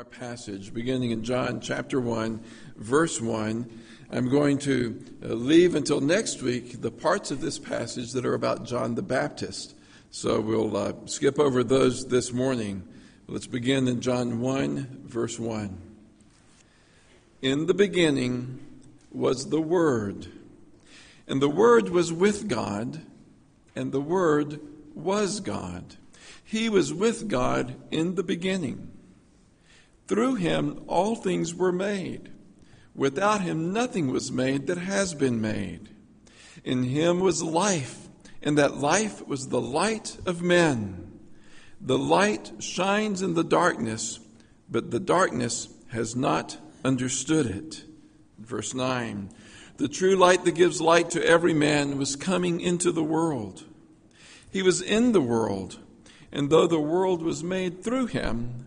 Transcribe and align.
our 0.00 0.04
passage, 0.04 0.72
beginning 0.72 1.10
in 1.10 1.22
John 1.22 1.60
chapter 1.60 2.00
1, 2.00 2.42
verse 2.76 3.20
1. 3.20 3.68
I'm 4.10 4.30
going 4.30 4.56
to 4.60 4.98
uh, 5.22 5.34
leave 5.34 5.74
until 5.74 6.00
next 6.00 6.40
week 6.40 6.80
the 6.80 6.90
parts 6.90 7.30
of 7.30 7.42
this 7.42 7.58
passage 7.58 8.12
that 8.12 8.24
are 8.24 8.32
about 8.32 8.64
John 8.64 8.94
the 8.94 9.02
Baptist. 9.02 9.74
So 10.10 10.40
we'll 10.40 10.74
uh, 10.74 10.94
skip 11.04 11.38
over 11.38 11.62
those 11.62 12.06
this 12.06 12.32
morning. 12.32 12.82
Let's 13.26 13.46
begin 13.46 13.88
in 13.88 14.00
John 14.00 14.40
1, 14.40 15.02
verse 15.04 15.38
1. 15.38 15.78
In 17.42 17.66
the 17.66 17.74
beginning 17.74 18.58
was 19.12 19.50
the 19.50 19.60
Word, 19.60 20.28
and 21.28 21.42
the 21.42 21.50
Word 21.50 21.90
was 21.90 22.10
with 22.10 22.48
God, 22.48 23.02
and 23.76 23.92
the 23.92 24.00
Word 24.00 24.60
was 24.94 25.40
God. 25.40 25.96
He 26.42 26.70
was 26.70 26.90
with 26.90 27.28
God 27.28 27.74
in 27.90 28.14
the 28.14 28.22
beginning. 28.22 28.92
Through 30.10 30.34
him 30.34 30.82
all 30.88 31.14
things 31.14 31.54
were 31.54 31.70
made. 31.70 32.32
Without 32.96 33.42
him 33.42 33.72
nothing 33.72 34.08
was 34.08 34.32
made 34.32 34.66
that 34.66 34.76
has 34.76 35.14
been 35.14 35.40
made. 35.40 35.88
In 36.64 36.82
him 36.82 37.20
was 37.20 37.44
life, 37.44 38.08
and 38.42 38.58
that 38.58 38.78
life 38.78 39.24
was 39.28 39.46
the 39.46 39.60
light 39.60 40.18
of 40.26 40.42
men. 40.42 41.20
The 41.80 41.96
light 41.96 42.50
shines 42.58 43.22
in 43.22 43.34
the 43.34 43.44
darkness, 43.44 44.18
but 44.68 44.90
the 44.90 44.98
darkness 44.98 45.68
has 45.92 46.16
not 46.16 46.58
understood 46.84 47.46
it. 47.46 47.84
Verse 48.36 48.74
9 48.74 49.30
The 49.76 49.86
true 49.86 50.16
light 50.16 50.44
that 50.44 50.56
gives 50.56 50.80
light 50.80 51.10
to 51.10 51.24
every 51.24 51.54
man 51.54 51.98
was 51.98 52.16
coming 52.16 52.60
into 52.60 52.90
the 52.90 53.04
world. 53.04 53.62
He 54.50 54.60
was 54.60 54.82
in 54.82 55.12
the 55.12 55.20
world 55.20 55.78
and 56.32 56.50
though 56.50 56.66
the 56.66 56.80
world 56.80 57.22
was 57.22 57.42
made 57.42 57.82
through 57.82 58.06
him, 58.06 58.66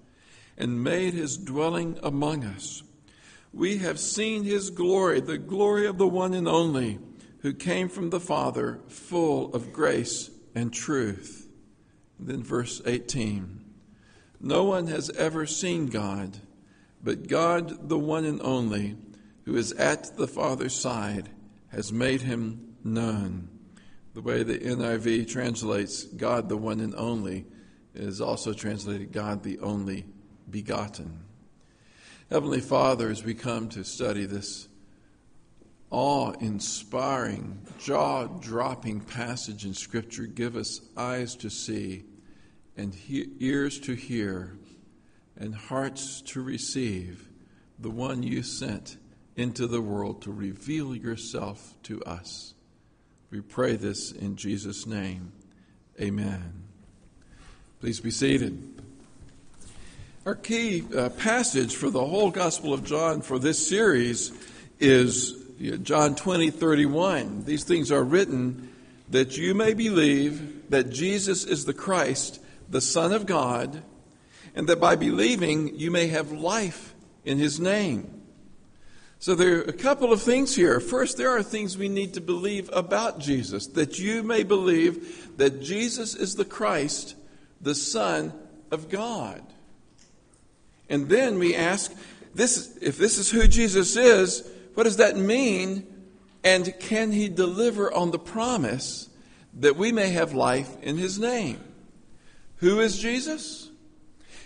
and 0.61 0.83
made 0.83 1.15
his 1.15 1.37
dwelling 1.37 1.97
among 2.03 2.45
us. 2.45 2.83
We 3.51 3.79
have 3.79 3.99
seen 3.99 4.43
his 4.43 4.69
glory, 4.69 5.19
the 5.19 5.39
glory 5.39 5.87
of 5.87 5.97
the 5.97 6.07
one 6.07 6.35
and 6.35 6.47
only, 6.47 6.99
who 7.39 7.53
came 7.53 7.89
from 7.89 8.11
the 8.11 8.19
Father, 8.19 8.79
full 8.87 9.51
of 9.55 9.73
grace 9.73 10.29
and 10.53 10.71
truth. 10.71 11.49
And 12.19 12.27
then 12.27 12.43
verse 12.43 12.79
18 12.85 13.59
No 14.39 14.63
one 14.65 14.85
has 14.85 15.09
ever 15.09 15.47
seen 15.47 15.87
God, 15.87 16.37
but 17.03 17.27
God, 17.27 17.89
the 17.89 17.97
one 17.97 18.23
and 18.23 18.39
only, 18.43 18.95
who 19.45 19.55
is 19.55 19.71
at 19.73 20.15
the 20.15 20.27
Father's 20.27 20.75
side, 20.75 21.29
has 21.69 21.91
made 21.91 22.21
him 22.21 22.75
known. 22.83 23.49
The 24.13 24.21
way 24.21 24.43
the 24.43 24.59
NIV 24.59 25.27
translates 25.27 26.03
God, 26.03 26.49
the 26.49 26.57
one 26.57 26.81
and 26.81 26.93
only, 26.93 27.47
is 27.95 28.21
also 28.21 28.53
translated 28.53 29.11
God 29.11 29.41
the 29.41 29.57
only 29.57 30.05
begotten. 30.51 31.23
Heavenly 32.29 32.61
Father, 32.61 33.09
as 33.09 33.23
we 33.23 33.33
come 33.33 33.69
to 33.69 33.83
study 33.83 34.25
this 34.25 34.67
awe 35.89 36.31
inspiring, 36.39 37.65
jaw 37.79 38.25
dropping 38.25 39.01
passage 39.01 39.65
in 39.65 39.73
Scripture, 39.73 40.25
give 40.25 40.55
us 40.55 40.81
eyes 40.95 41.35
to 41.35 41.49
see 41.49 42.05
and 42.77 42.95
he- 42.95 43.29
ears 43.39 43.79
to 43.81 43.93
hear 43.93 44.57
and 45.37 45.55
hearts 45.55 46.21
to 46.21 46.41
receive 46.41 47.29
the 47.79 47.89
one 47.89 48.23
you 48.23 48.43
sent 48.43 48.97
into 49.35 49.67
the 49.67 49.81
world 49.81 50.21
to 50.21 50.31
reveal 50.31 50.95
yourself 50.95 51.75
to 51.83 52.01
us. 52.03 52.53
We 53.29 53.41
pray 53.41 53.75
this 53.75 54.11
in 54.11 54.35
Jesus' 54.35 54.85
name. 54.85 55.31
Amen. 55.99 56.63
Please 57.79 57.99
be 57.99 58.11
seated. 58.11 58.70
Our 60.23 60.35
key 60.35 60.83
uh, 60.95 61.09
passage 61.09 61.75
for 61.75 61.89
the 61.89 62.05
whole 62.05 62.29
Gospel 62.29 62.75
of 62.75 62.85
John 62.85 63.23
for 63.23 63.39
this 63.39 63.67
series 63.67 64.31
is 64.79 65.33
John 65.81 66.13
20, 66.13 66.51
31. 66.51 67.45
These 67.45 67.63
things 67.63 67.91
are 67.91 68.03
written 68.03 68.69
that 69.09 69.35
you 69.35 69.55
may 69.55 69.73
believe 69.73 70.69
that 70.69 70.91
Jesus 70.91 71.43
is 71.43 71.65
the 71.65 71.73
Christ, 71.73 72.39
the 72.69 72.81
Son 72.81 73.13
of 73.13 73.25
God, 73.25 73.81
and 74.53 74.69
that 74.69 74.79
by 74.79 74.95
believing 74.95 75.75
you 75.79 75.89
may 75.89 76.05
have 76.09 76.31
life 76.31 76.93
in 77.25 77.39
his 77.39 77.59
name. 77.59 78.21
So 79.17 79.33
there 79.33 79.57
are 79.57 79.61
a 79.61 79.73
couple 79.73 80.13
of 80.13 80.21
things 80.21 80.55
here. 80.55 80.79
First, 80.79 81.17
there 81.17 81.35
are 81.35 81.41
things 81.41 81.79
we 81.79 81.89
need 81.89 82.13
to 82.13 82.21
believe 82.21 82.69
about 82.73 83.17
Jesus, 83.17 83.65
that 83.69 83.97
you 83.97 84.21
may 84.21 84.43
believe 84.43 85.35
that 85.37 85.63
Jesus 85.63 86.13
is 86.13 86.35
the 86.35 86.45
Christ, 86.45 87.15
the 87.59 87.73
Son 87.73 88.33
of 88.69 88.87
God. 88.87 89.41
And 90.91 91.07
then 91.09 91.39
we 91.39 91.55
ask, 91.55 91.91
this, 92.35 92.77
if 92.81 92.97
this 92.97 93.17
is 93.17 93.31
who 93.31 93.47
Jesus 93.47 93.95
is, 93.95 94.47
what 94.73 94.83
does 94.83 94.97
that 94.97 95.17
mean? 95.17 95.87
And 96.43 96.73
can 96.79 97.11
he 97.11 97.29
deliver 97.29 97.91
on 97.93 98.11
the 98.11 98.19
promise 98.19 99.09
that 99.53 99.77
we 99.77 99.91
may 99.91 100.09
have 100.09 100.33
life 100.33 100.69
in 100.81 100.97
his 100.97 101.17
name? 101.17 101.59
Who 102.57 102.81
is 102.81 102.99
Jesus? 102.99 103.69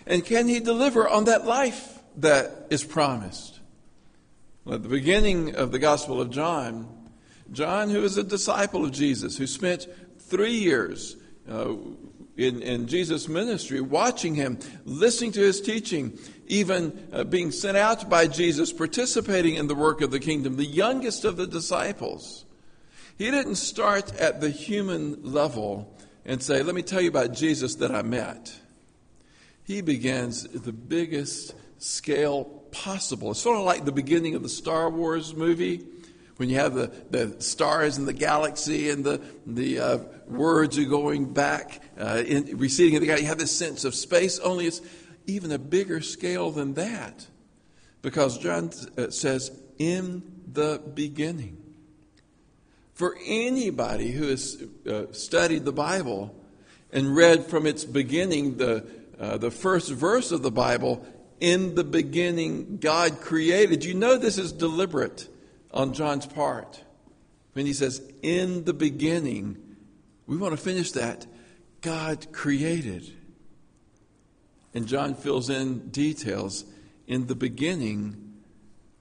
And 0.05 0.23
can 0.23 0.47
he 0.47 0.59
deliver 0.59 1.09
on 1.09 1.25
that 1.25 1.45
life 1.45 1.99
that 2.17 2.67
is 2.69 2.83
promised? 2.83 3.59
Well, 4.63 4.75
at 4.75 4.83
the 4.83 4.89
beginning 4.89 5.55
of 5.55 5.71
the 5.71 5.79
Gospel 5.79 6.21
of 6.21 6.29
John, 6.29 6.87
John, 7.51 7.89
who 7.89 8.03
is 8.03 8.17
a 8.17 8.23
disciple 8.23 8.85
of 8.85 8.91
Jesus, 8.91 9.37
who 9.37 9.47
spent 9.47 9.87
three 10.19 10.57
years 10.57 11.15
uh, 11.49 11.75
in, 12.37 12.61
in 12.61 12.87
Jesus' 12.87 13.27
ministry, 13.27 13.81
watching 13.81 14.35
him, 14.35 14.59
listening 14.83 15.31
to 15.33 15.41
his 15.41 15.61
teaching, 15.61 16.17
even 16.47 17.07
uh, 17.11 17.23
being 17.23 17.51
sent 17.51 17.77
out 17.77 18.09
by 18.09 18.27
Jesus, 18.27 18.71
participating 18.71 19.55
in 19.55 19.67
the 19.67 19.75
work 19.75 20.01
of 20.01 20.11
the 20.11 20.19
kingdom, 20.19 20.57
the 20.57 20.65
youngest 20.65 21.25
of 21.25 21.37
the 21.37 21.47
disciples. 21.47 22.45
He 23.17 23.31
didn't 23.31 23.55
start 23.55 24.15
at 24.15 24.41
the 24.41 24.49
human 24.49 25.23
level 25.23 25.95
and 26.25 26.41
say, 26.41 26.61
Let 26.61 26.75
me 26.75 26.81
tell 26.81 27.01
you 27.01 27.09
about 27.09 27.33
Jesus 27.33 27.75
that 27.75 27.91
I 27.91 28.01
met. 28.01 28.53
He 29.63 29.81
begins 29.81 30.45
at 30.45 30.63
the 30.63 30.73
biggest 30.73 31.55
scale 31.79 32.45
possible. 32.71 33.31
It's 33.31 33.39
sort 33.39 33.57
of 33.57 33.63
like 33.63 33.85
the 33.85 33.91
beginning 33.91 34.35
of 34.35 34.43
the 34.43 34.49
Star 34.49 34.89
Wars 34.89 35.33
movie 35.33 35.85
when 36.37 36.49
you 36.49 36.57
have 36.57 36.73
the, 36.73 36.91
the 37.09 37.41
stars 37.41 37.97
in 37.97 38.05
the 38.05 38.13
galaxy 38.13 38.89
and 38.89 39.03
the, 39.03 39.21
the 39.45 39.79
uh, 39.79 39.97
words 40.27 40.77
are 40.77 40.83
going 40.83 41.31
back, 41.33 41.81
uh, 41.97 42.23
in, 42.25 42.57
receding 42.57 42.95
in 42.95 43.01
the 43.01 43.07
galaxy, 43.07 43.23
you 43.23 43.29
have 43.29 43.37
this 43.37 43.57
sense 43.57 43.85
of 43.85 43.95
space, 43.95 44.39
only 44.39 44.67
it's 44.67 44.81
even 45.27 45.51
a 45.51 45.59
bigger 45.59 46.01
scale 46.01 46.51
than 46.51 46.73
that. 46.75 47.27
Because 48.01 48.37
John 48.37 48.71
uh, 48.97 49.09
says, 49.09 49.51
in 49.77 50.23
the 50.51 50.81
beginning. 50.93 51.57
For 52.93 53.17
anybody 53.25 54.11
who 54.11 54.27
has 54.27 54.63
uh, 54.89 55.11
studied 55.11 55.65
the 55.65 55.73
Bible 55.73 56.33
and 56.91 57.15
read 57.15 57.45
from 57.45 57.65
its 57.65 57.83
beginning 57.83 58.57
the, 58.57 58.85
uh, 59.19 59.37
the 59.37 59.51
first 59.51 59.91
verse 59.91 60.31
of 60.31 60.43
the 60.43 60.51
Bible, 60.51 61.05
in 61.39 61.75
the 61.75 61.83
beginning 61.83 62.77
God 62.77 63.19
created, 63.19 63.83
you 63.83 63.93
know 63.93 64.17
this 64.17 64.37
is 64.37 64.53
deliberate 64.53 65.27
on 65.73 65.93
John's 65.93 66.25
part 66.25 66.81
when 67.53 67.65
he 67.65 67.73
says, 67.73 68.01
In 68.21 68.63
the 68.63 68.73
beginning, 68.73 69.57
we 70.25 70.37
want 70.37 70.53
to 70.53 70.61
finish 70.61 70.91
that. 70.93 71.25
God 71.81 72.31
created. 72.31 73.11
And 74.75 74.85
John 74.87 75.15
fills 75.15 75.49
in 75.49 75.89
details. 75.89 76.65
In 77.07 77.27
the 77.27 77.35
beginning 77.35 78.33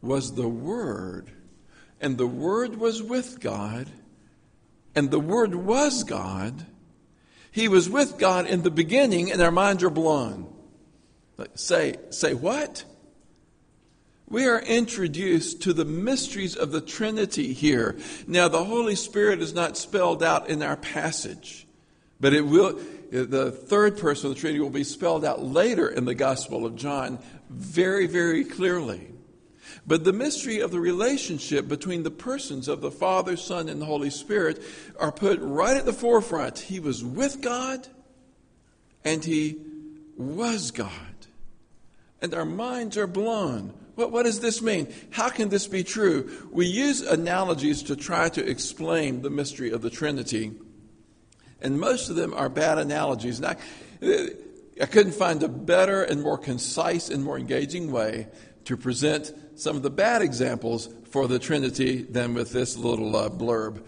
was 0.01 0.35
the 0.35 0.49
Word, 0.49 1.31
and 2.01 2.17
the 2.19 2.27
Word 2.27 2.77
was 2.77 3.03
with 3.03 3.41
God, 3.41 3.89
and 4.95 5.11
the 5.11 5.19
Word 5.19 5.55
was 5.55 6.05
God. 6.05 6.67
He 7.51 7.67
was 7.67 7.89
with 7.89 8.19
God 8.19 8.47
in 8.47 8.63
the 8.63 8.71
beginning, 8.71 9.33
and 9.33 9.41
our 9.41 9.51
minds 9.51 9.83
are 9.83 9.91
blown. 9.91 10.53
Say, 11.55 11.97
say 12.11 12.35
what? 12.35 12.85
We 14.29 14.47
are 14.47 14.61
introduced 14.61 15.63
to 15.63 15.73
the 15.73 15.85
mysteries 15.85 16.57
of 16.57 16.73
the 16.73 16.81
Trinity 16.81 17.53
here. 17.53 17.97
Now, 18.27 18.49
the 18.49 18.65
Holy 18.65 18.97
Spirit 18.97 19.41
is 19.41 19.55
not 19.55 19.77
spelled 19.77 20.23
out 20.23 20.49
in 20.49 20.63
our 20.63 20.77
passage, 20.77 21.64
but 22.25 22.33
it 22.33 22.41
will, 22.41 22.81
the 23.11 23.53
third 23.53 23.99
person 23.99 24.31
of 24.31 24.35
the 24.35 24.41
Trinity 24.41 24.59
will 24.59 24.71
be 24.71 24.83
spelled 24.83 25.27
out 25.27 25.45
later 25.45 25.91
in 25.91 26.07
the 26.07 26.15
Gospel 26.15 26.65
of 26.65 26.75
John 26.75 27.19
very, 27.51 28.07
very 28.07 28.47
clearly. 28.47 29.09
But 29.87 30.05
the 30.05 30.15
mystery 30.15 30.61
of 30.61 30.71
the 30.71 30.81
relationship 30.81 31.69
between 31.69 32.03
the 32.03 32.11
persons 32.11 32.67
of 32.67 32.81
the 32.81 32.91
Father, 32.91 33.37
Son, 33.37 33.69
and 33.69 33.79
the 33.79 33.85
Holy 33.85 34.09
Spirit 34.09 34.63
are 34.99 35.13
put 35.13 35.39
right 35.43 35.77
at 35.77 35.85
the 35.85 35.93
forefront. 35.93 36.61
He 36.61 36.81
was 36.81 37.05
with 37.05 37.43
God 37.43 37.87
and 39.05 39.23
he 39.23 39.59
was 40.17 40.71
God. 40.71 40.91
And 42.23 42.33
our 42.33 42.47
minds 42.47 42.97
are 42.97 43.07
blown. 43.07 43.75
What, 43.97 44.13
what 44.13 44.23
does 44.23 44.41
this 44.41 44.63
mean? 44.63 44.91
How 45.11 45.29
can 45.29 45.51
this 45.51 45.67
be 45.67 45.85
true? 45.85 46.49
We 46.51 46.65
use 46.65 47.03
analogies 47.03 47.83
to 47.83 47.97
try 47.97 48.31
to 48.31 48.49
explain 48.49 49.21
the 49.21 49.29
mystery 49.29 49.71
of 49.71 49.83
the 49.83 49.91
Trinity. 49.91 50.53
And 51.65 51.81
most 51.81 52.11
of 52.11 52.17
them 52.17 52.35
are 52.35 52.51
bad 52.51 52.79
analogies. 52.79 53.41
And 53.41 53.47
I, 53.47 53.57
I 54.81 54.87
couldn't 54.87 55.15
find 55.15 55.43
a 55.43 55.49
better 55.49 56.03
and 56.03 56.23
more 56.23 56.37
concise 56.39 57.09
and 57.09 57.25
more 57.25 57.39
engaging 57.39 57.91
way 57.91 58.29
to 58.67 58.77
present 58.77 59.33
some 59.57 59.75
of 59.75 59.83
the 59.83 59.91
bad 59.91 60.21
examples 60.21 60.91
for 61.11 61.27
the 61.27 61.39
Trinity 61.39 62.03
than 62.03 62.35
with 62.35 62.53
this 62.53 62.77
little 62.77 63.17
uh, 63.17 63.31
blurb. 63.31 63.83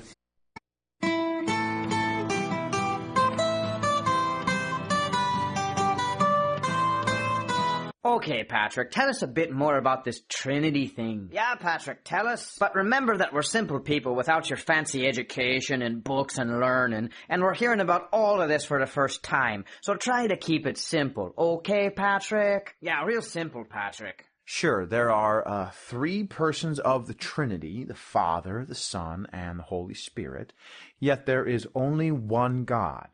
Okay, 8.06 8.44
Patrick, 8.44 8.92
tell 8.92 9.08
us 9.08 9.22
a 9.22 9.26
bit 9.26 9.50
more 9.50 9.76
about 9.76 10.04
this 10.04 10.22
Trinity 10.28 10.86
thing. 10.86 11.28
Yeah, 11.32 11.56
Patrick, 11.56 12.04
tell 12.04 12.28
us. 12.28 12.56
But 12.56 12.76
remember 12.76 13.16
that 13.16 13.32
we're 13.32 13.42
simple 13.42 13.80
people 13.80 14.14
without 14.14 14.48
your 14.48 14.58
fancy 14.58 15.08
education 15.08 15.82
and 15.82 16.04
books 16.04 16.38
and 16.38 16.60
learning, 16.60 17.10
and 17.28 17.42
we're 17.42 17.54
hearing 17.54 17.80
about 17.80 18.08
all 18.12 18.40
of 18.40 18.48
this 18.48 18.64
for 18.64 18.78
the 18.78 18.86
first 18.86 19.24
time. 19.24 19.64
So 19.80 19.96
try 19.96 20.28
to 20.28 20.36
keep 20.36 20.68
it 20.68 20.78
simple. 20.78 21.34
Okay, 21.36 21.90
Patrick? 21.90 22.76
Yeah, 22.80 23.02
real 23.04 23.22
simple, 23.22 23.64
Patrick. 23.68 24.24
Sure, 24.44 24.86
there 24.86 25.10
are 25.10 25.46
uh, 25.48 25.70
three 25.72 26.22
persons 26.22 26.78
of 26.78 27.08
the 27.08 27.14
Trinity 27.14 27.82
the 27.82 27.96
Father, 27.96 28.64
the 28.68 28.76
Son, 28.76 29.26
and 29.32 29.58
the 29.58 29.64
Holy 29.64 29.94
Spirit, 29.94 30.52
yet 31.00 31.26
there 31.26 31.44
is 31.44 31.66
only 31.74 32.12
one 32.12 32.66
God. 32.66 33.08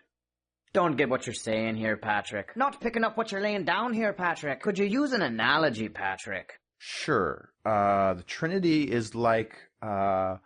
Don't 0.75 0.97
get 0.97 1.11
what 1.11 1.27
you're 1.27 1.35
saying 1.35 1.77
here, 1.77 1.97
Patrick. 1.99 2.57
Not 2.57 2.81
picking 2.81 3.05
up 3.05 3.17
what 3.17 3.31
you're 3.31 3.43
laying 3.43 3.65
down 3.65 3.93
here, 3.93 4.13
Patrick. 4.15 4.63
Could 4.63 4.79
you 4.79 4.87
use 4.87 5.13
an 5.13 5.21
analogy, 5.21 5.89
Patrick? 5.89 6.59
Sure. 6.79 7.51
Uh, 7.65 8.15
the 8.15 8.23
Trinity 8.23 8.91
is 8.91 9.15
like 9.15 9.55
uh, 9.83 10.37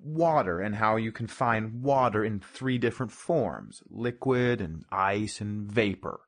water 0.00 0.60
and 0.60 0.74
how 0.74 0.96
you 0.96 1.10
can 1.10 1.26
find 1.26 1.82
water 1.82 2.24
in 2.24 2.40
three 2.40 2.78
different 2.78 3.12
forms 3.12 3.82
liquid 3.90 4.60
and 4.60 4.84
ice 4.90 5.40
and 5.40 5.70
vapor. 5.70 6.20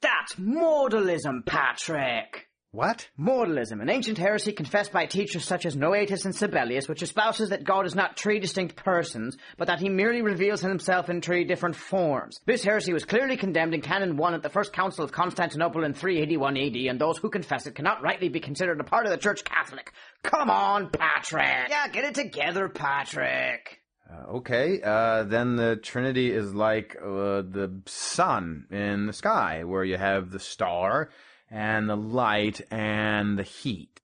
That's 0.00 0.34
modalism, 0.34 1.46
Patrick. 1.46 2.47
What? 2.70 3.08
Modalism, 3.18 3.80
an 3.80 3.88
ancient 3.88 4.18
heresy 4.18 4.52
confessed 4.52 4.92
by 4.92 5.06
teachers 5.06 5.46
such 5.46 5.64
as 5.64 5.74
Noetus 5.74 6.26
and 6.26 6.34
Sabellius, 6.34 6.86
which 6.86 7.00
espouses 7.00 7.48
that 7.48 7.64
God 7.64 7.86
is 7.86 7.94
not 7.94 8.18
three 8.18 8.40
distinct 8.40 8.76
persons, 8.76 9.38
but 9.56 9.68
that 9.68 9.80
he 9.80 9.88
merely 9.88 10.20
reveals 10.20 10.60
himself 10.60 11.08
in 11.08 11.22
three 11.22 11.44
different 11.44 11.76
forms. 11.76 12.38
This 12.44 12.62
heresy 12.62 12.92
was 12.92 13.06
clearly 13.06 13.38
condemned 13.38 13.72
in 13.72 13.80
Canon 13.80 14.18
1 14.18 14.34
at 14.34 14.42
the 14.42 14.50
First 14.50 14.74
Council 14.74 15.02
of 15.02 15.12
Constantinople 15.12 15.82
in 15.82 15.94
381 15.94 16.58
AD, 16.58 16.76
and 16.76 17.00
those 17.00 17.16
who 17.16 17.30
confess 17.30 17.66
it 17.66 17.74
cannot 17.74 18.02
rightly 18.02 18.28
be 18.28 18.40
considered 18.40 18.80
a 18.80 18.84
part 18.84 19.06
of 19.06 19.12
the 19.12 19.16
Church 19.16 19.44
Catholic. 19.44 19.90
Come 20.22 20.50
on, 20.50 20.90
Patrick! 20.90 21.70
Yeah, 21.70 21.88
get 21.88 22.04
it 22.04 22.14
together, 22.16 22.68
Patrick. 22.68 23.80
Uh, 24.10 24.36
okay, 24.36 24.82
uh, 24.82 25.24
then 25.24 25.56
the 25.56 25.76
Trinity 25.76 26.30
is 26.30 26.54
like 26.54 26.96
uh, 27.00 27.40
the 27.40 27.80
sun 27.86 28.66
in 28.70 29.06
the 29.06 29.14
sky, 29.14 29.64
where 29.64 29.84
you 29.84 29.96
have 29.96 30.30
the 30.30 30.38
star 30.38 31.08
and 31.50 31.88
the 31.88 31.96
light 31.96 32.60
and 32.70 33.38
the 33.38 33.42
heat. 33.42 34.00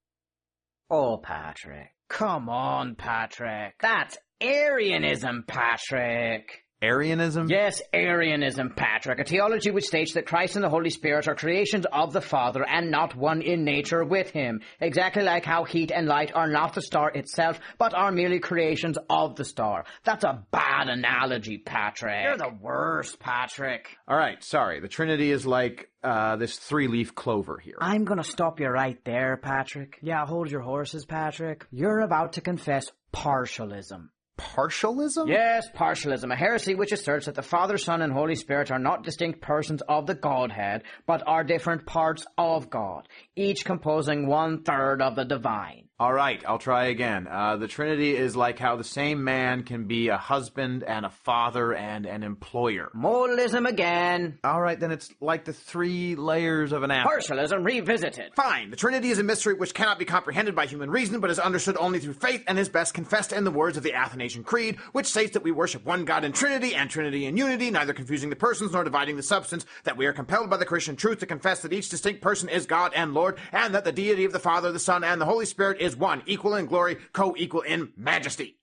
Oh, 0.91 1.19
Patrick. 1.19 1.91
Come 2.09 2.49
on, 2.49 2.95
Patrick. 2.95 3.75
That's 3.81 4.17
Arianism, 4.41 5.45
Patrick. 5.47 6.64
Arianism? 6.83 7.49
Yes, 7.49 7.81
Arianism, 7.93 8.71
Patrick. 8.77 9.19
A 9.19 9.25
theology 9.25 9.71
which 9.71 9.87
states 9.87 10.15
that 10.15 10.27
Christ 10.27 10.57
and 10.57 10.65
the 10.65 10.69
Holy 10.69 10.91
Spirit 10.91 11.29
are 11.29 11.35
creations 11.35 11.87
of 11.91 12.13
the 12.13 12.21
Father 12.21 12.65
and 12.67 12.91
not 12.91 13.17
one 13.17 13.41
in 13.43 13.65
nature 13.65 14.05
with 14.05 14.31
Him. 14.31 14.61
Exactly 14.81 15.23
like 15.23 15.45
how 15.45 15.65
heat 15.65 15.91
and 15.91 16.07
light 16.07 16.33
are 16.35 16.49
not 16.49 16.75
the 16.75 16.83
star 16.83 17.11
itself, 17.11 17.59
but 17.79 17.95
are 17.95 18.13
merely 18.13 18.39
creations 18.39 18.99
of 19.09 19.37
the 19.37 19.45
star. 19.45 19.85
That's 20.05 20.25
a 20.25 20.45
bad 20.51 20.89
analogy, 20.89 21.59
Patrick. 21.59 22.25
You're 22.25 22.37
the 22.37 22.55
worst, 22.61 23.19
Patrick. 23.19 23.97
All 24.07 24.17
right, 24.17 24.43
sorry. 24.45 24.81
The 24.81 24.89
Trinity 24.89 25.31
is 25.31 25.47
like 25.47 25.91
uh, 26.03 26.37
this 26.37 26.57
three 26.59 26.89
leaf 26.89 27.15
clover 27.15 27.59
here. 27.59 27.77
I'm 27.81 28.05
gonna 28.05 28.25
stop 28.25 28.61
you 28.61 28.69
right 28.69 29.03
there, 29.05 29.39
Patrick. 29.39 29.99
Yeah, 30.03 30.27
hold 30.27 30.51
your 30.51 30.61
horses, 30.61 31.07
Patrick. 31.07 31.67
You're 31.71 32.01
about 32.01 32.35
to 32.35 32.41
confess 32.43 32.91
partialism. 33.13 34.09
Partialism? 34.39 35.29
Yes, 35.29 35.69
partialism, 35.75 36.33
a 36.33 36.37
heresy 36.37 36.75
which 36.75 36.91
asserts 36.93 37.27
that 37.27 37.37
the 37.37 37.43
Father, 37.43 37.79
Son, 37.79 38.03
and 38.03 38.13
Holy 38.13 38.35
Spirit 38.35 38.71
are 38.73 38.79
not 38.79 39.05
distinct 39.05 39.41
persons 39.41 39.81
of 39.89 40.07
the 40.07 40.15
Godhead, 40.15 40.83
but 41.07 41.23
are 41.27 41.45
different 41.45 41.87
parts 41.87 42.27
of 42.37 42.69
God, 42.69 43.09
each 43.37 43.65
composing 43.65 44.27
one 44.27 44.63
third 44.63 45.01
of 45.01 45.15
the 45.15 45.25
divine. 45.25 45.84
All 46.01 46.13
right, 46.13 46.43
I'll 46.45 46.59
try 46.59 46.87
again. 46.87 47.29
Uh, 47.31 47.57
the 47.57 47.69
Trinity 47.69 48.17
is 48.17 48.35
like 48.35 48.59
how 48.59 48.75
the 48.75 48.83
same 48.83 49.23
man 49.23 49.63
can 49.63 49.85
be 49.85 50.09
a 50.09 50.17
husband 50.17 50.83
and 50.83 51.07
a 51.07 51.11
father 51.11 51.73
and 51.73 52.05
an 52.05 52.25
employer. 52.25 52.91
Modalism 52.97 53.69
again. 53.69 54.41
All 54.43 54.61
right, 54.61 54.79
then 54.79 54.91
it's 54.91 55.09
like 55.21 55.45
the 55.45 55.53
three 55.53 56.17
layers 56.17 56.73
of 56.73 56.83
an 56.83 56.91
apple. 56.91 57.13
Partialism 57.13 57.65
revisited. 57.65 58.35
Fine. 58.35 58.71
The 58.71 58.77
Trinity 58.77 59.11
is 59.11 59.21
a 59.21 59.23
mystery 59.23 59.55
which 59.55 59.73
cannot 59.73 60.01
be 60.01 60.05
comprehended 60.05 60.57
by 60.57 60.67
human 60.67 60.91
reason, 60.91 61.21
but 61.21 61.31
is 61.31 61.39
understood 61.39 61.77
only 61.79 62.01
through 62.01 62.15
faith 62.15 62.43
and 62.49 62.59
is 62.59 62.69
best 62.69 62.93
confessed 62.93 63.33
in 63.33 63.45
the 63.45 63.53
words 63.53 63.77
of 63.77 63.85
the 63.85 63.95
Athanasian 63.95 64.43
Creed, 64.43 64.79
which 64.91 65.07
states 65.07 65.35
that 65.35 65.45
we 65.45 65.53
worship 65.53 65.85
one 65.85 66.05
God 66.05 66.25
in 66.25 66.33
Trinity 66.33 66.75
and 66.75 66.91
Trinity 66.91 67.27
in 67.27 67.37
unity, 67.37 67.71
neither 67.71 67.93
confusing 67.93 68.31
the 68.31 68.37
persons 68.37 68.73
nor 68.73 68.83
dividing 68.83 69.15
the 69.15 69.23
substance, 69.23 69.65
that 69.85 69.97
we 69.97 70.07
are 70.07 70.13
compelled 70.13 70.51
by 70.51 70.57
the 70.57 70.67
Christian 70.67 70.97
truth 70.97 71.21
to 71.21 71.27
confess 71.27 71.63
that 71.63 71.73
each 71.73 71.89
distinct 71.89 72.21
person 72.21 72.49
is 72.49 72.67
God 72.67 72.91
and 72.97 73.15
Lord, 73.15 73.39
and 73.53 73.77
that 73.77 73.85
the 73.85 73.93
deity 73.93 74.25
of 74.25 74.33
the 74.33 74.41
Father, 74.41 74.73
the 74.73 74.81
Son, 74.81 75.05
and 75.05 75.21
the 75.21 75.25
Holy 75.25 75.47
Spirit 75.47 75.84
is 75.85 75.97
one, 75.97 76.23
equal 76.27 76.55
in 76.55 76.67
glory, 76.67 76.97
co-equal 77.13 77.61
in 77.63 77.93
majesty. 77.97 78.57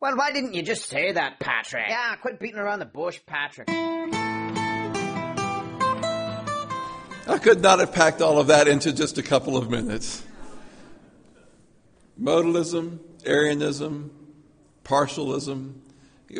Well, 0.00 0.16
why 0.16 0.32
didn't 0.32 0.54
you 0.54 0.62
just 0.62 0.88
say 0.88 1.12
that, 1.12 1.40
Patrick? 1.40 1.88
Yeah, 1.88 2.16
quit 2.16 2.38
beating 2.38 2.58
around 2.58 2.80
the 2.80 2.86
bush, 2.86 3.20
Patrick. 3.26 3.68
I 7.28 7.38
could 7.38 7.60
not 7.60 7.80
have 7.80 7.92
packed 7.92 8.20
all 8.20 8.38
of 8.38 8.48
that 8.48 8.68
into 8.68 8.92
just 8.92 9.18
a 9.18 9.22
couple 9.22 9.56
of 9.56 9.70
minutes. 9.70 10.22
Modalism, 12.20 12.98
Arianism, 13.24 14.10
partialism. 14.84 15.74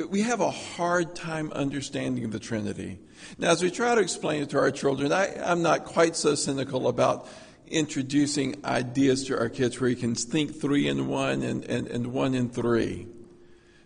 We 0.08 0.22
have 0.22 0.40
a 0.40 0.50
hard 0.50 1.16
time 1.16 1.50
understanding 1.52 2.30
the 2.30 2.38
Trinity. 2.38 2.98
Now, 3.38 3.50
as 3.50 3.62
we 3.62 3.70
try 3.70 3.94
to 3.94 4.00
explain 4.00 4.42
it 4.42 4.50
to 4.50 4.58
our 4.58 4.70
children, 4.70 5.12
I, 5.12 5.26
am 5.50 5.62
not 5.62 5.84
quite 5.84 6.14
so 6.14 6.34
cynical 6.34 6.88
about 6.88 7.28
introducing 7.68 8.64
ideas 8.64 9.24
to 9.24 9.38
our 9.38 9.48
kids 9.48 9.80
where 9.80 9.90
you 9.90 9.96
can 9.96 10.14
think 10.14 10.60
three 10.60 10.88
in 10.88 11.08
one 11.08 11.42
and, 11.42 11.64
and, 11.64 11.86
and 11.88 12.12
one 12.12 12.34
in 12.34 12.48
three. 12.48 13.06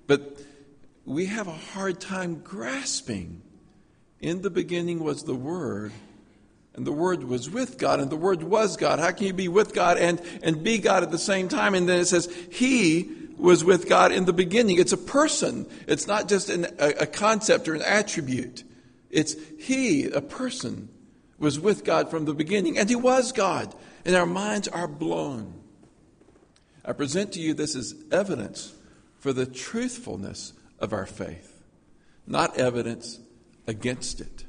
But 0.06 0.40
we 1.04 1.26
have 1.26 1.48
a 1.48 1.52
hard 1.52 2.00
time 2.00 2.40
grasping. 2.42 3.42
In 4.20 4.42
the 4.42 4.50
beginning 4.50 5.02
was 5.02 5.22
the 5.22 5.34
Word, 5.34 5.92
and 6.74 6.86
the 6.86 6.92
Word 6.92 7.24
was 7.24 7.48
with 7.48 7.78
God, 7.78 8.00
and 8.00 8.10
the 8.10 8.16
Word 8.16 8.42
was 8.42 8.76
God. 8.76 8.98
How 8.98 9.12
can 9.12 9.26
you 9.26 9.32
be 9.32 9.48
with 9.48 9.72
God 9.72 9.96
and, 9.96 10.20
and 10.42 10.62
be 10.62 10.76
God 10.76 11.02
at 11.02 11.10
the 11.10 11.18
same 11.18 11.48
time? 11.48 11.74
And 11.74 11.88
then 11.88 12.00
it 12.00 12.04
says, 12.04 12.26
He 12.52 13.10
was 13.38 13.64
with 13.64 13.88
God 13.88 14.12
in 14.12 14.26
the 14.26 14.34
beginning. 14.34 14.78
It's 14.78 14.92
a 14.92 14.98
person, 14.98 15.66
it's 15.86 16.06
not 16.06 16.28
just 16.28 16.50
an, 16.50 16.66
a, 16.78 16.90
a 17.00 17.06
concept 17.06 17.66
or 17.66 17.74
an 17.74 17.82
attribute. 17.82 18.62
It's 19.08 19.34
He, 19.58 20.04
a 20.04 20.20
person 20.20 20.89
was 21.40 21.58
with 21.58 21.84
God 21.84 22.10
from 22.10 22.26
the 22.26 22.34
beginning, 22.34 22.78
and 22.78 22.88
He 22.88 22.94
was 22.94 23.32
God, 23.32 23.74
and 24.04 24.14
our 24.14 24.26
minds 24.26 24.68
are 24.68 24.86
blown. 24.86 25.54
I 26.84 26.92
present 26.92 27.32
to 27.32 27.40
you 27.40 27.54
this 27.54 27.74
as 27.74 27.94
evidence 28.12 28.74
for 29.18 29.32
the 29.32 29.46
truthfulness 29.46 30.52
of 30.78 30.92
our 30.92 31.06
faith, 31.06 31.62
not 32.26 32.58
evidence 32.58 33.18
against 33.66 34.20
it. 34.20 34.44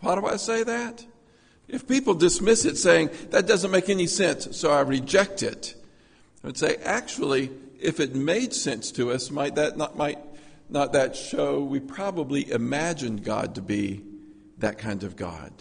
Why 0.00 0.14
do 0.14 0.26
I 0.26 0.36
say 0.36 0.62
that? 0.64 1.04
If 1.68 1.86
people 1.86 2.14
dismiss 2.14 2.64
it 2.64 2.76
saying, 2.76 3.10
that 3.30 3.46
doesn't 3.46 3.70
make 3.70 3.88
any 3.88 4.06
sense, 4.06 4.56
so 4.56 4.70
I 4.70 4.80
reject 4.80 5.42
it, 5.42 5.74
I 6.42 6.48
would 6.48 6.56
say, 6.56 6.76
actually, 6.76 7.50
if 7.78 8.00
it 8.00 8.14
made 8.14 8.52
sense 8.52 8.90
to 8.92 9.12
us, 9.12 9.30
might 9.30 9.54
that 9.54 9.76
not, 9.76 9.96
might 9.96 10.18
not 10.68 10.92
that 10.94 11.14
show 11.14 11.60
we 11.60 11.78
probably 11.78 12.50
imagined 12.50 13.24
God 13.24 13.54
to 13.54 13.62
be 13.62 14.02
that 14.58 14.78
kind 14.78 15.04
of 15.04 15.16
God? 15.16 15.52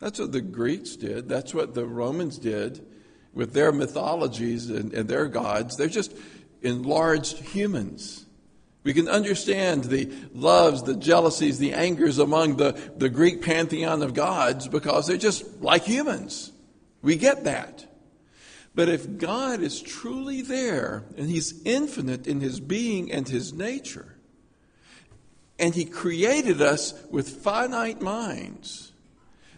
That's 0.00 0.18
what 0.18 0.32
the 0.32 0.40
Greeks 0.40 0.96
did. 0.96 1.28
That's 1.28 1.54
what 1.54 1.74
the 1.74 1.86
Romans 1.86 2.38
did 2.38 2.84
with 3.32 3.52
their 3.52 3.70
mythologies 3.70 4.70
and, 4.70 4.92
and 4.92 5.08
their 5.08 5.26
gods. 5.26 5.76
They're 5.76 5.88
just 5.88 6.14
enlarged 6.62 7.38
humans. 7.38 8.24
We 8.82 8.94
can 8.94 9.08
understand 9.08 9.84
the 9.84 10.10
loves, 10.32 10.82
the 10.82 10.96
jealousies, 10.96 11.58
the 11.58 11.74
angers 11.74 12.18
among 12.18 12.56
the, 12.56 12.72
the 12.96 13.10
Greek 13.10 13.42
pantheon 13.42 14.02
of 14.02 14.14
gods 14.14 14.68
because 14.68 15.06
they're 15.06 15.18
just 15.18 15.60
like 15.60 15.84
humans. 15.84 16.50
We 17.02 17.16
get 17.16 17.44
that. 17.44 17.86
But 18.74 18.88
if 18.88 19.18
God 19.18 19.60
is 19.60 19.82
truly 19.82 20.40
there 20.40 21.04
and 21.18 21.28
He's 21.28 21.60
infinite 21.64 22.26
in 22.26 22.40
His 22.40 22.58
being 22.58 23.12
and 23.12 23.28
His 23.28 23.52
nature, 23.52 24.16
and 25.58 25.74
He 25.74 25.84
created 25.84 26.62
us 26.62 26.94
with 27.10 27.28
finite 27.28 28.00
minds, 28.00 28.89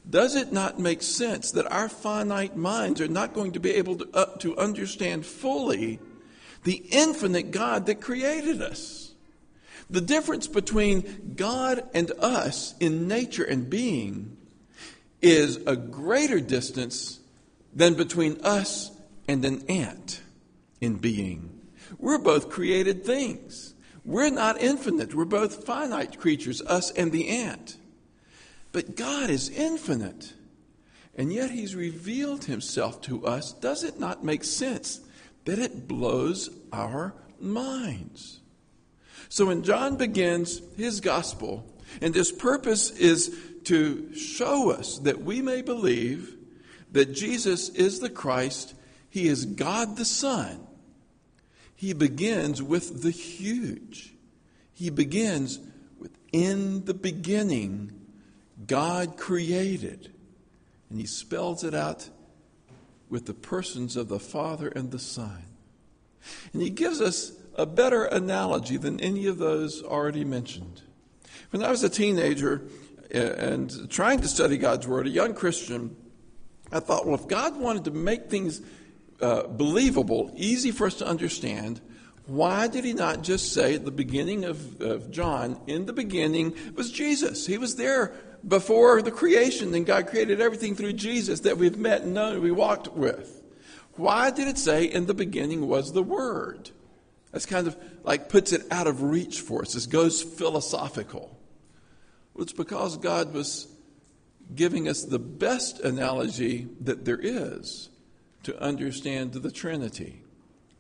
does 0.09 0.35
it 0.35 0.53
not 0.53 0.79
make 0.79 1.03
sense 1.03 1.53
that 1.53 1.71
our 1.71 1.89
finite 1.89 2.57
minds 2.57 3.01
are 3.01 3.09
not 3.09 3.35
going 3.35 3.53
to 3.53 3.61
be 3.61 3.71
able 3.71 3.97
to, 3.97 4.09
uh, 4.13 4.37
to 4.39 4.57
understand 4.57 5.25
fully 5.25 6.01
the 6.65 6.85
infinite 6.91 7.51
God 7.51 7.87
that 7.87 8.01
created 8.01 8.61
us? 8.61 9.13
The 9.89 10.01
difference 10.01 10.47
between 10.47 11.35
God 11.37 11.85
and 11.95 12.11
us 12.19 12.75
in 12.81 13.07
nature 13.07 13.45
and 13.45 13.69
being 13.69 14.37
is 15.21 15.57
a 15.67 15.77
greater 15.77 16.41
distance 16.41 17.21
than 17.75 17.95
between 17.95 18.41
us 18.43 18.91
and 19.29 19.45
an 19.45 19.65
ant 19.69 20.21
in 20.81 20.97
being. 20.97 21.61
We're 21.99 22.19
both 22.19 22.51
created 22.51 23.05
things. 23.05 23.75
We're 24.05 24.31
not 24.31 24.61
infinite. 24.61 25.15
We're 25.15 25.25
both 25.25 25.65
finite 25.65 26.19
creatures, 26.19 26.61
us 26.63 26.91
and 26.91 27.13
the 27.13 27.29
ant. 27.29 27.77
But 28.73 28.97
God 28.97 29.31
is 29.31 29.49
infinite. 29.51 30.33
And 31.15 31.33
yet 31.33 31.51
He's 31.51 31.75
revealed 31.77 32.45
Himself 32.45 33.01
to 33.03 33.27
us. 33.27 33.53
Does 33.53 33.85
it 33.85 34.01
not 34.01 34.25
make 34.25 34.45
sense 34.45 35.01
that 35.45 35.59
it 35.59 35.87
blows 35.87 36.51
our 36.73 37.15
minds? 37.39 38.41
So 39.33 39.47
when 39.47 39.63
John 39.63 39.97
begins 39.97 40.61
his 40.77 41.01
gospel, 41.01 41.65
and 42.03 42.15
his 42.15 42.31
purpose 42.31 42.91
is 42.91 43.35
to 43.65 44.15
show 44.15 44.71
us 44.71 44.99
that 44.99 45.23
we 45.23 45.41
may 45.41 45.63
believe 45.63 46.37
that 46.91 47.15
Jesus 47.15 47.71
is 47.71 48.01
the 48.01 48.11
Christ, 48.11 48.75
He 49.09 49.27
is 49.29 49.47
God 49.47 49.97
the 49.97 50.05
Son. 50.05 50.67
He 51.75 51.95
begins 51.95 52.63
with 52.63 53.03
the 53.03 53.11
huge. 53.11 54.13
He 54.75 54.91
begins 54.91 55.59
with, 55.99 56.17
in 56.33 56.85
the 56.85 56.93
beginning, 56.93 58.02
God 58.67 59.17
created. 59.17 60.13
And 60.91 61.01
He 61.01 61.07
spells 61.07 61.65
it 61.65 61.75
out 61.75 62.09
with 63.09 63.27
the 63.27 63.35
persons 63.35 63.97
of 63.97 64.09
the 64.09 64.19
Father 64.19 64.69
and 64.69 64.91
the 64.91 64.99
Son. 64.99 65.45
And 66.53 66.63
He 66.63 66.71
gives 66.71 67.01
us 67.01 67.33
a 67.55 67.67
better 67.67 68.05
analogy 68.05 68.77
than 68.77 69.01
any 69.01 69.27
of 69.27 69.39
those 69.39 69.83
already 69.83 70.25
mentioned. 70.25 70.83
When 71.51 71.63
I 71.63 71.71
was 71.71 71.83
a 71.83 71.89
teenager 71.91 72.63
uh, 73.15 73.19
and 73.19 73.91
trying 73.91 74.21
to 74.21 74.29
study 74.29 74.57
God's 74.57 74.87
Word, 74.87 75.07
a 75.07 75.11
young 75.11 75.35
Christian, 75.35 75.97
I 76.73 76.81
thought, 76.81 77.05
well, 77.05 77.15
if 77.15 77.29
God 77.29 77.59
wanted 77.59 77.85
to 77.85 77.91
make 77.91 78.31
things 78.31 78.63
uh, 79.21 79.43
believable, 79.47 80.33
easy 80.35 80.71
for 80.71 80.87
us 80.87 80.95
to 80.97 81.07
understand, 81.07 81.81
why 82.27 82.69
did 82.69 82.85
he 82.85 82.93
not 82.93 83.23
just 83.23 83.53
say 83.53 83.75
at 83.75 83.85
the 83.85 83.91
beginning 83.91 84.45
of, 84.45 84.81
of 84.81 85.11
John, 85.11 85.61
in 85.67 85.87
the 85.87 85.93
beginning 85.93 86.55
was 86.75 86.91
Jesus? 86.91 87.47
He 87.47 87.59
was 87.59 87.77
there 87.77 88.15
before 88.47 89.03
the 89.03 89.11
creation, 89.11 89.75
and 89.75 89.87
God 89.87 90.09
created 90.09 90.41
everything 90.41 90.75
through 90.75 90.95
Jesus 90.95 91.41
that 91.41 91.59
we've 91.59 91.79
met 91.79 92.03
and 92.03 92.15
known 92.15 92.43
we 92.43 92.51
walked 92.51 92.89
with. 92.89 93.43
Why 93.95 94.31
did 94.31 94.49
it 94.49 94.59
say 94.59 94.85
in 94.85 95.07
the 95.07 95.15
beginning 95.15 95.69
was 95.69 95.93
the 95.93 96.03
Word? 96.03 96.71
That's 97.31 97.47
kind 97.47 97.67
of 97.67 97.77
like 98.05 98.29
puts 98.29 98.53
it 98.53 98.63
out 98.71 98.87
of 98.87 99.03
reach 99.03 99.41
for 99.41 99.63
us. 99.63 99.75
This 99.75 99.87
goes 99.87 100.23
philosophical. 100.23 101.39
Well, 102.35 102.43
it's 102.43 102.53
because 102.53 102.97
God 102.97 103.33
was 103.33 103.69
giving 104.55 104.89
us 104.89 105.05
the 105.05 105.19
best 105.19 105.81
analogy 105.81 106.69
that 106.81 107.05
there 107.05 107.21
is 107.21 107.91
to 108.43 108.61
understand 108.61 109.33
the 109.33 109.51
Trinity, 109.51 110.23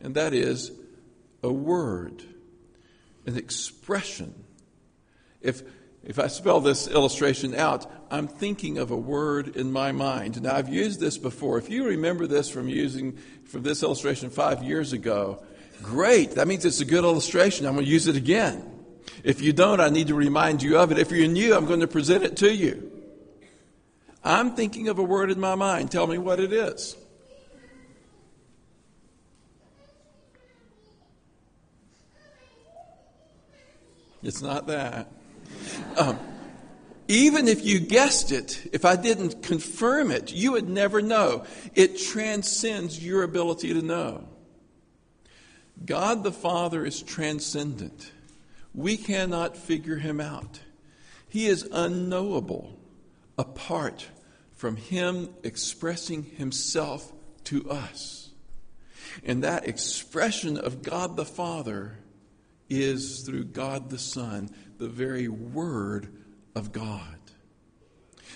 and 0.00 0.14
that 0.14 0.34
is 0.34 0.72
a 1.42 1.52
word, 1.52 2.24
an 3.26 3.36
expression. 3.36 4.44
If 5.40 5.62
if 6.04 6.18
I 6.18 6.26
spell 6.26 6.60
this 6.60 6.88
illustration 6.88 7.54
out, 7.54 7.90
I'm 8.10 8.26
thinking 8.26 8.78
of 8.78 8.90
a 8.90 8.96
word 8.96 9.56
in 9.56 9.70
my 9.70 9.92
mind. 9.92 10.42
Now, 10.42 10.56
I've 10.56 10.68
used 10.68 10.98
this 10.98 11.16
before. 11.16 11.58
If 11.58 11.70
you 11.70 11.86
remember 11.86 12.26
this 12.26 12.50
from 12.50 12.68
using 12.68 13.18
from 13.44 13.62
this 13.62 13.82
illustration 13.82 14.30
five 14.30 14.64
years 14.64 14.92
ago, 14.92 15.42
great. 15.82 16.32
That 16.32 16.48
means 16.48 16.64
it's 16.64 16.80
a 16.80 16.84
good 16.84 17.04
illustration. 17.04 17.66
I'm 17.66 17.74
going 17.74 17.84
to 17.84 17.90
use 17.90 18.08
it 18.08 18.16
again. 18.16 18.68
If 19.22 19.40
you 19.40 19.52
don't, 19.52 19.80
I 19.80 19.90
need 19.90 20.08
to 20.08 20.14
remind 20.14 20.62
you 20.62 20.78
of 20.78 20.90
it. 20.90 20.98
If 20.98 21.12
you're 21.12 21.28
new, 21.28 21.54
I'm 21.54 21.66
going 21.66 21.80
to 21.80 21.86
present 21.86 22.24
it 22.24 22.36
to 22.38 22.52
you. 22.52 22.90
I'm 24.24 24.56
thinking 24.56 24.88
of 24.88 24.98
a 24.98 25.02
word 25.04 25.30
in 25.30 25.38
my 25.38 25.54
mind. 25.54 25.92
Tell 25.92 26.06
me 26.06 26.18
what 26.18 26.40
it 26.40 26.52
is. 26.52 26.96
It's 34.22 34.42
not 34.42 34.66
that. 34.68 35.08
Um, 35.96 36.18
even 37.08 37.48
if 37.48 37.64
you 37.64 37.80
guessed 37.80 38.32
it, 38.32 38.70
if 38.72 38.84
I 38.84 38.96
didn't 38.96 39.42
confirm 39.42 40.10
it, 40.10 40.32
you 40.32 40.52
would 40.52 40.68
never 40.68 41.02
know. 41.02 41.44
It 41.74 41.98
transcends 41.98 43.04
your 43.04 43.22
ability 43.22 43.74
to 43.74 43.82
know. 43.82 44.28
God 45.84 46.22
the 46.22 46.32
Father 46.32 46.84
is 46.84 47.02
transcendent. 47.02 48.12
We 48.74 48.96
cannot 48.96 49.56
figure 49.56 49.96
him 49.96 50.20
out. 50.20 50.60
He 51.28 51.46
is 51.46 51.68
unknowable 51.72 52.78
apart 53.38 54.06
from 54.54 54.76
Him 54.76 55.30
expressing 55.42 56.24
Himself 56.24 57.12
to 57.44 57.70
us. 57.70 58.30
And 59.24 59.42
that 59.42 59.66
expression 59.66 60.56
of 60.56 60.82
God 60.82 61.16
the 61.16 61.24
Father 61.24 61.98
is 62.68 63.22
through 63.22 63.44
God 63.44 63.90
the 63.90 63.98
Son, 63.98 64.50
the 64.82 64.88
very 64.88 65.28
Word 65.28 66.08
of 66.56 66.72
God. 66.72 67.16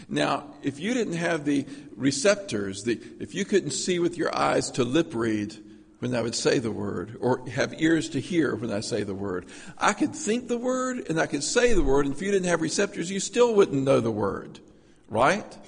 Now, 0.09 0.55
if 0.63 0.79
you 0.79 0.95
didn't 0.95 1.15
have 1.15 1.45
the 1.45 1.67
receptors, 1.97 2.85
the, 2.85 3.01
if 3.19 3.35
you 3.35 3.45
couldn't 3.45 3.73
see 3.73 3.99
with 3.99 4.17
your 4.17 4.37
eyes 4.37 4.71
to 4.73 4.85
lip 4.85 5.13
read 5.13 5.57
when 5.99 6.15
I 6.15 6.23
would 6.23 6.37
say 6.37 6.61
the 6.61 6.71
word, 6.71 7.17
or 7.21 7.45
have 7.49 7.81
ears 7.81 8.11
to 8.11 8.21
hear 8.21 8.55
when 8.55 8.71
I 8.71 8.79
say 8.79 9.03
the 9.03 9.15
word, 9.15 9.47
I 9.77 9.93
could 9.93 10.15
think 10.15 10.47
the 10.47 10.59
word 10.59 11.09
and 11.09 11.19
I 11.19 11.27
could 11.27 11.43
say 11.43 11.73
the 11.73 11.83
word, 11.83 12.07
and 12.07 12.15
if 12.15 12.23
you 12.23 12.31
didn't 12.31 12.49
have 12.49 12.61
receptors, 12.61 13.11
you 13.11 13.19
still 13.19 13.55
wouldn't 13.55 13.83
know 13.83 13.99
the 13.99 14.13
word. 14.13 14.61
Right? 15.09 15.59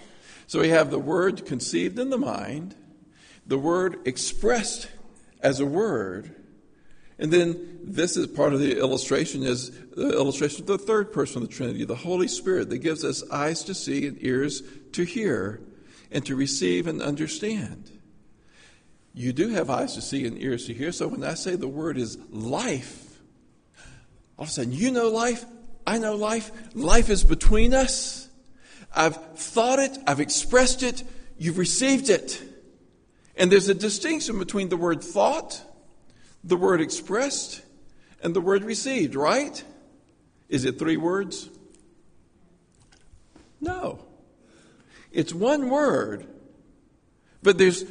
So 0.46 0.60
we 0.60 0.68
have 0.68 0.92
the 0.92 0.98
word 1.00 1.44
conceived 1.44 1.98
in 1.98 2.10
the 2.10 2.18
mind, 2.18 2.76
the 3.46 3.58
word 3.58 4.06
expressed 4.06 4.88
as 5.40 5.58
a 5.58 5.66
word, 5.66 6.36
and 7.18 7.32
then 7.32 7.80
this 7.82 8.16
is 8.16 8.26
part 8.28 8.52
of 8.52 8.60
the 8.60 8.78
illustration 8.78 9.42
is 9.42 9.70
the 9.96 10.12
illustration 10.12 10.60
of 10.62 10.66
the 10.66 10.78
third 10.78 11.12
person 11.12 11.42
of 11.42 11.48
the 11.48 11.54
Trinity, 11.54 11.84
the 11.84 11.96
Holy 11.96 12.28
Spirit, 12.28 12.70
that 12.70 12.78
gives 12.78 13.04
us 13.04 13.28
eyes 13.30 13.64
to 13.64 13.74
see 13.74 14.06
and 14.06 14.16
ears 14.20 14.62
to 14.92 15.04
hear 15.04 15.60
and 16.10 16.24
to 16.26 16.36
receive 16.36 16.86
and 16.86 17.02
understand. 17.02 17.90
You 19.14 19.32
do 19.32 19.48
have 19.48 19.68
eyes 19.68 19.94
to 19.94 20.00
see 20.00 20.26
and 20.26 20.40
ears 20.40 20.66
to 20.66 20.74
hear, 20.74 20.92
so 20.92 21.08
when 21.08 21.24
I 21.24 21.34
say 21.34 21.56
the 21.56 21.66
word 21.66 21.98
is 21.98 22.18
life, 22.30 23.18
all 24.38 24.44
of 24.44 24.48
a 24.48 24.52
sudden 24.52 24.72
you 24.72 24.92
know 24.92 25.08
life, 25.08 25.44
I 25.84 25.98
know 25.98 26.14
life, 26.14 26.52
life 26.74 27.10
is 27.10 27.24
between 27.24 27.74
us. 27.74 28.28
I've 28.94 29.16
thought 29.34 29.80
it, 29.80 29.98
I've 30.06 30.20
expressed 30.20 30.84
it, 30.84 31.02
you've 31.36 31.58
received 31.58 32.10
it. 32.10 32.40
And 33.36 33.50
there's 33.50 33.68
a 33.68 33.74
distinction 33.74 34.38
between 34.38 34.68
the 34.68 34.76
word 34.76 35.02
thought, 35.02 35.60
the 36.44 36.56
word 36.56 36.80
expressed, 36.80 37.62
and 38.22 38.34
the 38.34 38.40
word 38.40 38.64
received, 38.64 39.14
right? 39.14 39.62
Is 40.48 40.64
it 40.64 40.78
three 40.78 40.96
words? 40.96 41.48
No. 43.60 44.04
It's 45.10 45.32
one 45.32 45.68
word, 45.68 46.26
but 47.42 47.58
there's 47.58 47.84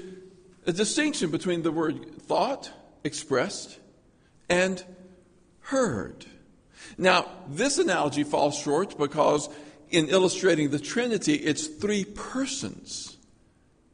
a 0.65 0.71
distinction 0.71 1.31
between 1.31 1.63
the 1.63 1.71
word 1.71 2.21
thought, 2.21 2.71
expressed, 3.03 3.79
and 4.49 4.83
heard. 5.61 6.25
Now, 6.97 7.27
this 7.49 7.77
analogy 7.77 8.23
falls 8.23 8.57
short 8.57 8.97
because 8.97 9.49
in 9.89 10.07
illustrating 10.07 10.69
the 10.69 10.79
Trinity, 10.79 11.35
it's 11.35 11.67
three 11.67 12.05
persons 12.05 13.17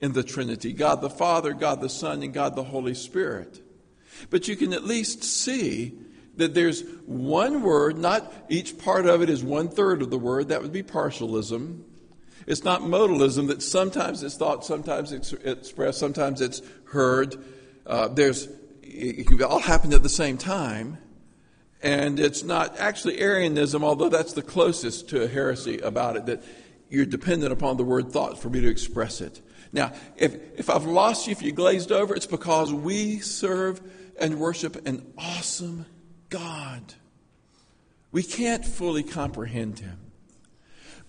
in 0.01 0.13
the 0.13 0.23
Trinity 0.23 0.73
God 0.73 1.01
the 1.01 1.09
Father, 1.09 1.53
God 1.53 1.81
the 1.81 1.89
Son, 1.89 2.23
and 2.23 2.33
God 2.33 2.55
the 2.55 2.63
Holy 2.63 2.93
Spirit. 2.93 3.62
But 4.29 4.47
you 4.47 4.55
can 4.55 4.73
at 4.73 4.83
least 4.83 5.23
see 5.23 5.97
that 6.37 6.53
there's 6.53 6.83
one 7.05 7.61
word, 7.61 7.97
not 7.97 8.31
each 8.49 8.77
part 8.77 9.05
of 9.05 9.21
it 9.21 9.29
is 9.29 9.43
one 9.43 9.69
third 9.69 10.01
of 10.01 10.09
the 10.09 10.17
word. 10.17 10.49
That 10.49 10.61
would 10.61 10.71
be 10.73 10.83
partialism. 10.83 11.81
It's 12.47 12.63
not 12.63 12.81
modalism 12.81 13.47
that 13.47 13.61
sometimes 13.61 14.23
it's 14.23 14.35
thought, 14.35 14.65
sometimes 14.65 15.11
it's 15.11 15.31
expressed, 15.33 15.99
sometimes 15.99 16.41
it's 16.41 16.61
heard. 16.85 17.37
Uh, 17.85 18.07
there's, 18.07 18.47
it 18.81 19.27
can 19.27 19.41
all 19.43 19.59
happen 19.59 19.93
at 19.93 20.03
the 20.03 20.09
same 20.09 20.37
time. 20.37 20.97
And 21.81 22.19
it's 22.19 22.43
not 22.43 22.79
actually 22.79 23.19
Arianism, 23.19 23.83
although 23.83 24.09
that's 24.09 24.33
the 24.33 24.41
closest 24.41 25.09
to 25.09 25.23
a 25.23 25.27
heresy 25.27 25.79
about 25.79 26.15
it, 26.15 26.25
that 26.27 26.43
you're 26.89 27.05
dependent 27.05 27.51
upon 27.51 27.77
the 27.77 27.83
word 27.83 28.11
thought 28.11 28.39
for 28.39 28.49
me 28.49 28.61
to 28.61 28.69
express 28.69 29.19
it. 29.19 29.41
Now, 29.73 29.91
if, 30.15 30.35
if 30.57 30.69
I've 30.69 30.85
lost 30.85 31.27
you, 31.27 31.31
if 31.31 31.41
you 31.41 31.51
glazed 31.51 31.91
over, 31.91 32.15
it's 32.15 32.27
because 32.27 32.73
we 32.73 33.19
serve 33.19 33.81
and 34.19 34.39
worship 34.39 34.85
an 34.87 35.13
awesome 35.17 35.85
God. 36.29 36.93
We 38.11 38.23
can't 38.23 38.65
fully 38.65 39.03
comprehend 39.03 39.79
him. 39.79 39.99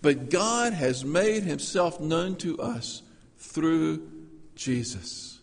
But 0.03 0.31
God 0.31 0.73
has 0.73 1.05
made 1.05 1.45
himself 1.45 2.01
known 2.01 2.37
to 2.37 2.59
us 2.61 3.03
through 3.39 4.07
Jesus. 4.55 5.41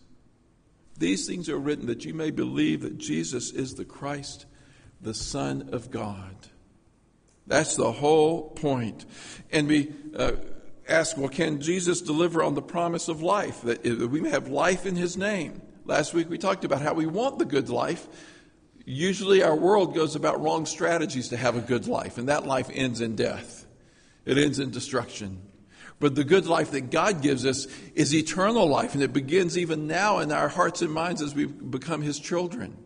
These 0.98 1.26
things 1.26 1.48
are 1.48 1.58
written 1.58 1.86
that 1.86 2.04
you 2.04 2.14
may 2.14 2.30
believe 2.30 2.82
that 2.82 2.98
Jesus 2.98 3.50
is 3.50 3.74
the 3.74 3.84
Christ, 3.84 4.46
the 5.00 5.14
Son 5.14 5.70
of 5.72 5.90
God. 5.90 6.36
That's 7.46 7.74
the 7.74 7.90
whole 7.90 8.50
point. 8.50 9.04
And 9.50 9.66
we 9.66 9.92
uh, 10.16 10.32
ask, 10.88 11.16
well, 11.16 11.28
can 11.28 11.60
Jesus 11.60 12.00
deliver 12.00 12.42
on 12.42 12.54
the 12.54 12.62
promise 12.62 13.08
of 13.08 13.20
life, 13.20 13.62
that 13.62 13.82
we 13.84 14.20
may 14.20 14.30
have 14.30 14.48
life 14.48 14.86
in 14.86 14.94
his 14.94 15.16
name? 15.16 15.60
Last 15.84 16.14
week 16.14 16.30
we 16.30 16.38
talked 16.38 16.64
about 16.64 16.80
how 16.80 16.94
we 16.94 17.06
want 17.06 17.38
the 17.38 17.44
good 17.44 17.68
life. 17.68 18.06
Usually 18.84 19.42
our 19.42 19.54
world 19.54 19.94
goes 19.94 20.14
about 20.14 20.40
wrong 20.40 20.66
strategies 20.66 21.28
to 21.30 21.36
have 21.36 21.56
a 21.56 21.60
good 21.60 21.86
life, 21.86 22.18
and 22.18 22.28
that 22.28 22.46
life 22.46 22.70
ends 22.72 23.00
in 23.00 23.16
death. 23.16 23.66
It 24.24 24.38
ends 24.38 24.58
in 24.58 24.70
destruction. 24.70 25.42
But 25.98 26.14
the 26.14 26.24
good 26.24 26.46
life 26.46 26.72
that 26.72 26.90
God 26.90 27.22
gives 27.22 27.46
us 27.46 27.66
is 27.94 28.14
eternal 28.14 28.66
life, 28.66 28.94
and 28.94 29.02
it 29.02 29.12
begins 29.12 29.56
even 29.56 29.86
now 29.86 30.18
in 30.18 30.32
our 30.32 30.48
hearts 30.48 30.82
and 30.82 30.92
minds 30.92 31.22
as 31.22 31.34
we 31.34 31.46
become 31.46 32.02
His 32.02 32.18
children. 32.18 32.76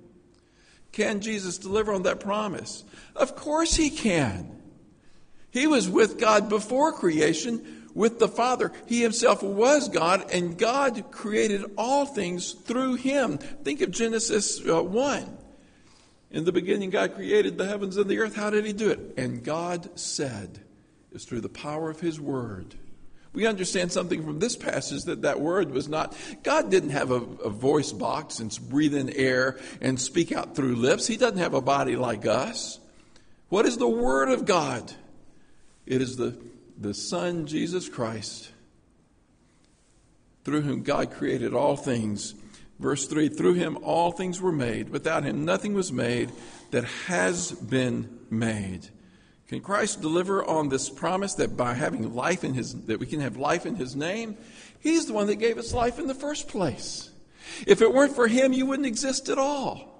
Can 0.92 1.20
Jesus 1.20 1.58
deliver 1.58 1.92
on 1.92 2.02
that 2.04 2.20
promise? 2.20 2.84
Of 3.14 3.36
course 3.36 3.74
He 3.74 3.90
can. 3.90 4.60
He 5.50 5.66
was 5.66 5.88
with 5.88 6.18
God 6.18 6.48
before 6.48 6.92
creation, 6.92 7.75
with 7.96 8.18
the 8.18 8.28
Father. 8.28 8.70
He 8.86 9.02
Himself 9.02 9.42
was 9.42 9.88
God, 9.88 10.30
and 10.30 10.56
God 10.56 11.10
created 11.10 11.64
all 11.76 12.04
things 12.04 12.52
through 12.52 12.94
Him. 12.94 13.38
Think 13.38 13.80
of 13.80 13.90
Genesis 13.90 14.60
uh, 14.68 14.82
1. 14.82 15.38
In 16.30 16.44
the 16.44 16.52
beginning, 16.52 16.90
God 16.90 17.14
created 17.14 17.56
the 17.56 17.66
heavens 17.66 17.96
and 17.96 18.08
the 18.08 18.18
earth. 18.18 18.36
How 18.36 18.50
did 18.50 18.66
He 18.66 18.74
do 18.74 18.90
it? 18.90 19.14
And 19.16 19.42
God 19.42 19.98
said, 19.98 20.60
is 21.12 21.24
through 21.24 21.40
the 21.40 21.48
power 21.48 21.88
of 21.88 21.98
His 21.98 22.20
Word. 22.20 22.74
We 23.32 23.46
understand 23.46 23.92
something 23.92 24.24
from 24.24 24.38
this 24.38 24.56
passage 24.56 25.04
that 25.04 25.22
that 25.22 25.40
word 25.40 25.70
was 25.70 25.90
not, 25.90 26.16
God 26.42 26.70
didn't 26.70 26.90
have 26.90 27.10
a, 27.10 27.16
a, 27.16 27.50
voice 27.50 27.92
box 27.92 28.38
and 28.38 28.58
breathe 28.70 28.94
in 28.94 29.10
air 29.10 29.58
and 29.82 30.00
speak 30.00 30.32
out 30.32 30.56
through 30.56 30.76
lips. 30.76 31.06
He 31.06 31.18
doesn't 31.18 31.36
have 31.36 31.52
a 31.52 31.60
body 31.60 31.96
like 31.96 32.24
us. 32.24 32.80
What 33.50 33.66
is 33.66 33.76
the 33.76 33.86
Word 33.86 34.30
of 34.30 34.46
God? 34.46 34.90
It 35.84 36.00
is 36.00 36.16
the, 36.16 36.34
the 36.78 36.95
Son, 36.95 37.47
Jesus 37.47 37.88
Christ, 37.88 38.50
through 40.45 40.62
whom 40.62 40.83
God 40.83 41.11
created 41.11 41.54
all 41.54 41.76
things. 41.76 42.35
Verse 42.78 43.06
3 43.06 43.28
Through 43.28 43.54
him 43.54 43.78
all 43.83 44.12
things 44.12 44.40
were 44.40 44.52
made. 44.52 44.90
Without 44.90 45.25
him 45.25 45.45
nothing 45.45 45.75
was 45.75 45.92
made 45.92 46.30
that 46.71 46.85
has 46.85 47.52
been 47.52 48.18
made. 48.30 48.88
Can 49.49 49.61
Christ 49.61 50.00
deliver 50.00 50.45
on 50.45 50.68
this 50.68 50.90
promise 50.90 51.35
that 51.35 51.56
by 51.56 51.75
having 51.75 52.14
life 52.14 52.42
in 52.45 52.54
his 52.54 52.75
that 52.87 53.00
we 53.00 53.06
can 53.06 53.21
have 53.21 53.37
life 53.37 53.64
in 53.64 53.76
his 53.76 53.95
name? 53.95 54.37
He's 54.80 55.06
the 55.06 55.12
one 55.12 55.28
that 55.28 55.37
gave 55.37 55.59
us 55.59 55.73
life 55.73 55.99
in 55.99 56.06
the 56.06 56.14
first 56.14 56.49
place. 56.49 57.11
If 57.66 57.80
it 57.80 57.92
weren't 57.92 58.14
for 58.14 58.28
him, 58.28 58.52
you 58.52 58.66
wouldn't 58.66 58.87
exist 58.87 59.28
at 59.28 59.38
all. 59.38 59.95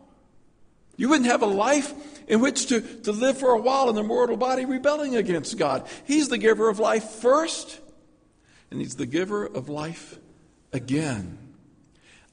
You 0.97 1.09
wouldn't 1.09 1.29
have 1.29 1.43
a 1.43 1.47
life 1.47 1.93
in 2.29 2.41
which 2.41 2.67
to, 2.67 2.81
to 2.81 3.13
live 3.13 3.39
for 3.39 3.51
a 3.51 3.61
while 3.61 3.91
in 3.91 3.97
a 3.97 4.03
mortal 4.03 4.37
body 4.37 4.65
rebelling 4.65 5.17
against 5.17 5.57
God. 5.59 5.87
He's 6.05 6.29
the 6.29 6.39
giver 6.39 6.69
of 6.69 6.79
life 6.79 7.05
first, 7.05 7.81
and 8.71 8.81
He's 8.81 8.97
the 8.97 9.07
giver 9.07 9.45
of 9.45 9.69
life 9.69 10.19
again. 10.73 11.39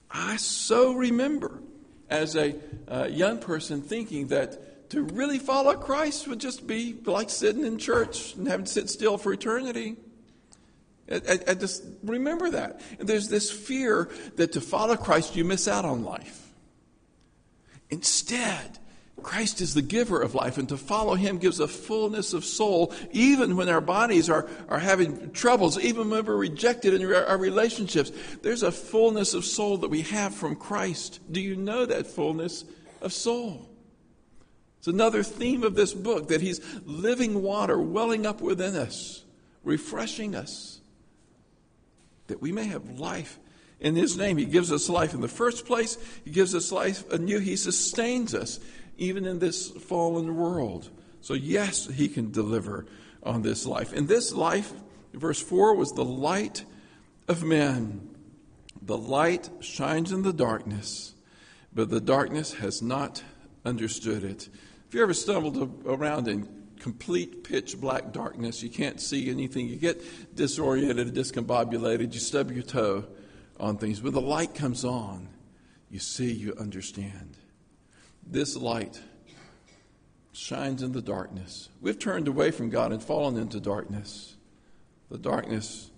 I 0.10 0.38
so 0.38 0.94
remember 0.94 1.62
as 2.10 2.36
a 2.36 2.56
uh, 2.88 3.08
young 3.10 3.40
person 3.40 3.82
thinking 3.82 4.28
that 4.28 4.90
to 4.92 5.02
really 5.02 5.40
follow 5.40 5.74
Christ 5.76 6.28
would 6.28 6.40
just 6.40 6.68
be 6.68 6.96
like 7.06 7.32
sitting 7.32 7.66
in 7.66 7.80
church 7.80 8.36
and 8.36 8.48
having 8.48 8.66
to 8.66 8.72
sit 8.72 8.90
still 8.90 9.18
for 9.18 9.34
eternity. 9.34 9.96
I, 11.12 11.16
I, 11.16 11.40
I 11.50 11.54
just 11.56 11.84
remember 12.04 12.52
that. 12.52 12.82
And 13.00 13.10
there's 13.10 13.28
this 13.28 13.52
fear 13.52 14.10
that 14.36 14.52
to 14.54 14.62
follow 14.62 14.96
Christ, 14.96 15.36
you 15.36 15.44
miss 15.46 15.68
out 15.68 15.84
on 15.84 16.04
life. 16.04 16.43
Instead, 17.94 18.80
Christ 19.22 19.62
is 19.62 19.76
the 19.76 19.84
giver 19.84 20.20
of 20.20 20.34
life, 20.34 20.58
and 20.58 20.68
to 20.70 20.78
follow 20.78 21.14
him 21.14 21.38
gives 21.38 21.60
a 21.60 21.68
fullness 21.68 22.34
of 22.34 22.44
soul, 22.44 22.92
even 23.12 23.56
when 23.56 23.70
our 23.70 23.82
bodies 23.82 24.32
are, 24.32 24.50
are 24.68 24.80
having 24.80 25.32
troubles, 25.32 25.80
even 25.80 26.10
when 26.10 26.26
we're 26.26 26.36
rejected 26.36 26.96
in 26.96 27.06
our, 27.06 27.24
our 27.28 27.38
relationships. 27.38 28.12
There's 28.42 28.64
a 28.64 28.72
fullness 28.72 29.36
of 29.36 29.46
soul 29.46 29.78
that 29.78 29.90
we 29.90 30.02
have 30.02 30.34
from 30.34 30.56
Christ. 30.56 31.20
Do 31.32 31.40
you 31.40 31.56
know 31.56 31.86
that 31.86 32.08
fullness 32.08 32.66
of 33.00 33.14
soul? 33.14 33.70
It's 34.80 34.88
another 34.88 35.22
theme 35.22 35.64
of 35.64 35.76
this 35.76 35.94
book 35.94 36.30
that 36.30 36.42
He's 36.42 36.62
living 36.84 37.44
water 37.44 37.80
welling 37.80 38.26
up 38.26 38.42
within 38.42 38.76
us, 38.76 39.24
refreshing 39.64 40.34
us, 40.34 40.82
that 42.26 42.42
we 42.42 42.52
may 42.52 42.66
have 42.66 43.00
life 43.00 43.38
in 43.84 43.96
His 43.96 44.18
name. 44.18 44.38
He 44.38 44.46
gives 44.46 44.72
us 44.72 44.90
life 44.90 45.14
in 45.14 45.22
the 45.22 45.28
first 45.28 45.68
place, 45.68 45.98
He 46.24 46.32
gives 46.32 46.56
us 46.56 46.72
life 46.72 47.10
anew, 47.12 47.38
He 47.40 47.56
sustains 47.56 48.34
us 48.34 48.60
even 48.98 49.26
in 49.26 49.40
this 49.40 49.70
fallen 49.70 50.36
world. 50.36 50.90
So, 51.22 51.34
yes, 51.34 51.88
He 51.88 52.08
can 52.08 52.32
deliver 52.32 52.86
on 53.22 53.44
this 53.44 53.66
life. 53.66 53.94
And 53.94 54.08
this 54.08 54.34
life, 54.34 54.74
verse 55.14 55.42
4, 55.42 55.76
was 55.76 55.92
the 55.92 56.06
light 56.06 56.66
of 57.28 57.44
men. 57.44 58.10
The 58.82 58.98
light 58.98 59.50
shines 59.60 60.12
in 60.12 60.24
the 60.24 60.34
darkness, 60.34 61.14
but 61.74 61.90
the 61.90 62.02
darkness 62.02 62.54
has 62.56 62.82
not 62.82 63.24
understood 63.64 64.24
it. 64.24 64.50
If 64.88 64.94
you 64.94 65.02
ever 65.02 65.14
stumbled 65.14 65.84
around 65.86 66.28
in 66.28 66.48
complete 66.80 67.46
pitch 67.46 67.80
black 67.80 68.12
darkness, 68.12 68.62
you 68.62 68.70
can't 68.70 69.00
see 69.00 69.30
anything, 69.30 69.70
you 69.70 69.78
get 69.78 70.04
disoriented, 70.36 71.14
discombobulated, 71.16 72.14
you 72.14 72.20
stub 72.20 72.52
your 72.52 72.64
toe 72.64 73.06
on 73.60 73.78
things. 73.78 74.02
When 74.02 74.14
the 74.14 74.22
light 74.22 74.56
comes 74.56 74.84
on, 74.84 75.30
you 75.90 76.00
see, 76.00 76.32
you 76.32 76.56
understand. 76.60 77.38
This 78.26 78.56
light 78.56 79.02
shines 80.32 80.82
in 80.82 80.92
the 80.92 81.02
darkness. 81.02 81.70
We've 81.82 82.00
turned 82.00 82.28
away 82.28 82.52
from 82.52 82.70
God 82.70 82.92
and 82.92 83.04
fallen 83.04 83.38
into 83.38 83.60
darkness. 83.60 84.36
The 85.10 85.18
darkness 85.18 85.92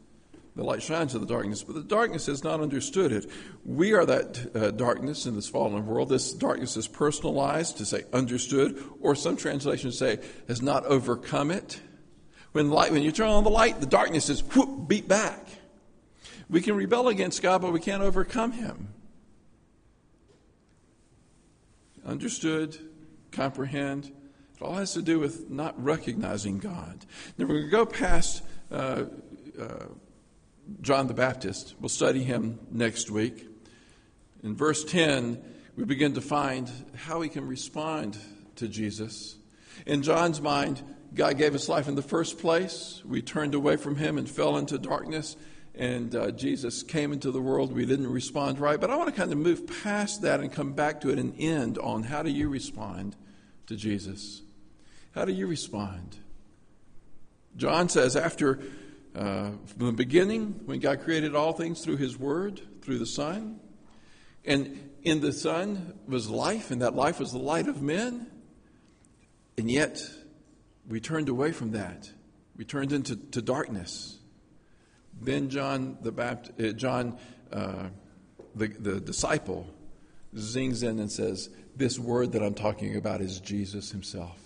the 0.55 0.63
light 0.63 0.81
shines 0.81 1.13
in 1.13 1.19
the 1.19 1.27
darkness, 1.27 1.63
but 1.63 1.75
the 1.75 1.83
darkness 1.83 2.27
has 2.27 2.41
not 2.41 2.61
understood 2.61 3.11
it. 3.11 3.29
We 3.65 3.91
are 3.93 4.05
that 4.05 4.55
uh, 4.55 4.71
darkness 4.71 5.25
in 5.25 5.35
this 5.35 5.49
fallen 5.49 5.85
world. 5.85 6.07
This 6.07 6.31
darkness 6.31 6.77
is 6.77 6.87
personalized, 6.87 7.77
to 7.79 7.85
say 7.85 8.03
understood, 8.13 8.81
or 9.01 9.15
some 9.15 9.35
translations 9.35 9.97
say 9.97 10.19
has 10.47 10.61
not 10.61 10.85
overcome 10.85 11.51
it. 11.51 11.81
When, 12.53 12.69
light, 12.69 12.93
when 12.93 13.03
you 13.03 13.11
turn 13.11 13.27
on 13.27 13.43
the 13.43 13.49
light, 13.49 13.81
the 13.81 13.85
darkness 13.85 14.29
is 14.29 14.39
whoop, 14.39 14.87
beat 14.87 15.09
back. 15.09 15.45
We 16.49 16.61
can 16.61 16.75
rebel 16.75 17.07
against 17.07 17.41
God, 17.41 17.61
but 17.61 17.73
we 17.73 17.79
can't 17.79 18.03
overcome 18.03 18.51
Him. 18.51 18.89
Understood, 22.05 22.77
comprehend. 23.31 24.11
It 24.55 24.61
all 24.61 24.75
has 24.75 24.93
to 24.93 25.01
do 25.01 25.19
with 25.19 25.49
not 25.49 25.81
recognizing 25.83 26.59
God. 26.59 27.05
Now 27.37 27.45
we're 27.45 27.59
going 27.59 27.63
to 27.65 27.69
go 27.69 27.85
past. 27.85 28.43
Uh, 28.71 29.05
uh, 29.59 29.85
John 30.81 31.07
the 31.07 31.13
Baptist. 31.13 31.75
We'll 31.79 31.89
study 31.89 32.23
him 32.23 32.59
next 32.71 33.11
week. 33.11 33.47
In 34.43 34.55
verse 34.55 34.83
10, 34.83 35.41
we 35.75 35.83
begin 35.85 36.13
to 36.13 36.21
find 36.21 36.69
how 36.95 37.19
we 37.19 37.29
can 37.29 37.47
respond 37.47 38.17
to 38.55 38.67
Jesus. 38.67 39.35
In 39.85 40.01
John's 40.01 40.41
mind, 40.41 40.81
God 41.13 41.37
gave 41.37 41.55
us 41.55 41.69
life 41.69 41.87
in 41.87 41.95
the 41.95 42.01
first 42.01 42.39
place. 42.39 43.01
We 43.05 43.21
turned 43.21 43.53
away 43.53 43.77
from 43.77 43.95
him 43.95 44.17
and 44.17 44.29
fell 44.29 44.57
into 44.57 44.77
darkness, 44.77 45.35
and 45.77 46.15
uh, 46.15 46.31
Jesus 46.31 46.83
came 46.83 47.11
into 47.11 47.31
the 47.31 47.41
world. 47.41 47.73
We 47.73 47.85
didn't 47.85 48.11
respond 48.11 48.59
right. 48.59 48.79
But 48.79 48.89
I 48.89 48.95
want 48.95 49.09
to 49.09 49.15
kind 49.15 49.31
of 49.31 49.37
move 49.37 49.67
past 49.83 50.21
that 50.21 50.39
and 50.39 50.51
come 50.51 50.73
back 50.73 51.01
to 51.01 51.09
it 51.09 51.19
and 51.19 51.33
end 51.39 51.77
on 51.77 52.03
how 52.03 52.23
do 52.23 52.29
you 52.29 52.49
respond 52.49 53.15
to 53.67 53.75
Jesus? 53.75 54.41
How 55.13 55.25
do 55.25 55.31
you 55.31 55.47
respond? 55.47 56.17
John 57.57 57.89
says, 57.89 58.15
after 58.15 58.59
uh, 59.15 59.51
from 59.65 59.85
the 59.85 59.91
beginning, 59.93 60.61
when 60.65 60.79
God 60.79 61.01
created 61.01 61.35
all 61.35 61.53
things 61.53 61.83
through 61.83 61.97
His 61.97 62.17
Word, 62.17 62.61
through 62.81 62.99
the 62.99 63.05
Son, 63.05 63.59
and 64.43 64.91
in 65.03 65.21
the 65.21 65.31
Son 65.31 65.93
was 66.07 66.29
life, 66.29 66.71
and 66.71 66.81
that 66.81 66.95
life 66.95 67.19
was 67.19 67.31
the 67.31 67.37
light 67.37 67.67
of 67.67 67.81
men, 67.81 68.27
and 69.57 69.71
yet 69.71 70.01
we 70.87 70.99
turned 70.99 71.29
away 71.29 71.51
from 71.51 71.71
that. 71.71 72.09
We 72.57 72.65
turned 72.65 72.91
into 72.91 73.15
to 73.15 73.41
darkness. 73.41 74.19
Then 75.19 75.49
John 75.49 75.97
the 76.01 76.11
Baptist, 76.11 76.59
uh, 76.59 76.73
John, 76.73 77.17
uh, 77.51 77.87
the, 78.55 78.67
the 78.67 78.99
disciple, 78.99 79.67
zings 80.37 80.83
in 80.83 80.99
and 80.99 81.11
says, 81.11 81.49
"This 81.75 81.97
word 81.97 82.33
that 82.33 82.43
I'm 82.43 82.53
talking 82.53 82.95
about 82.95 83.21
is 83.21 83.39
Jesus 83.39 83.91
Himself." 83.91 84.39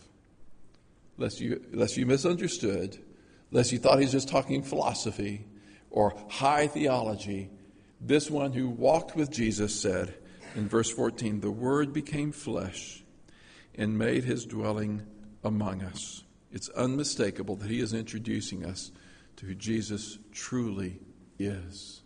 Lest 1.17 1.41
you, 1.41 1.61
lest 1.73 1.97
you 1.97 2.05
misunderstood 2.05 2.99
lest 3.51 3.71
you 3.71 3.79
thought 3.79 3.99
he's 3.99 4.11
just 4.11 4.29
talking 4.29 4.63
philosophy. 4.63 5.45
or 5.91 6.13
high 6.29 6.67
theology. 6.67 7.49
This 7.99 8.29
one 8.29 8.53
who 8.53 8.69
walked 8.69 9.15
with 9.15 9.31
Jesus 9.31 9.73
said 9.73 10.13
in 10.55 10.69
verse 10.69 10.91
14, 10.91 11.39
The 11.39 11.49
Word 11.49 11.93
became 11.93 12.31
flesh 12.31 13.03
and 13.73 13.97
made 13.97 14.23
his 14.23 14.45
dwelling 14.45 15.01
among 15.43 15.81
us. 15.81 16.23
It's 16.51 16.69
unmistakable 16.69 17.55
that 17.55 17.71
he 17.71 17.79
is 17.79 17.95
introducing 17.95 18.63
us 18.63 18.91
to 19.39 19.45
who 19.45 19.55
Jesus 19.55 20.17
truly 20.33 20.99
is. 21.37 22.01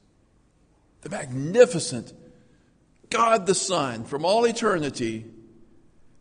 The 1.02 1.10
magnificent 1.10 2.14
God 3.10 3.48
the 3.48 3.56
Son 3.56 4.06
from 4.06 4.24
all 4.24 4.46
eternity, 4.46 5.26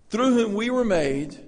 through 0.09 0.35
whom 0.35 0.55
we 0.55 0.71
were 0.71 0.87
made, 0.87 1.39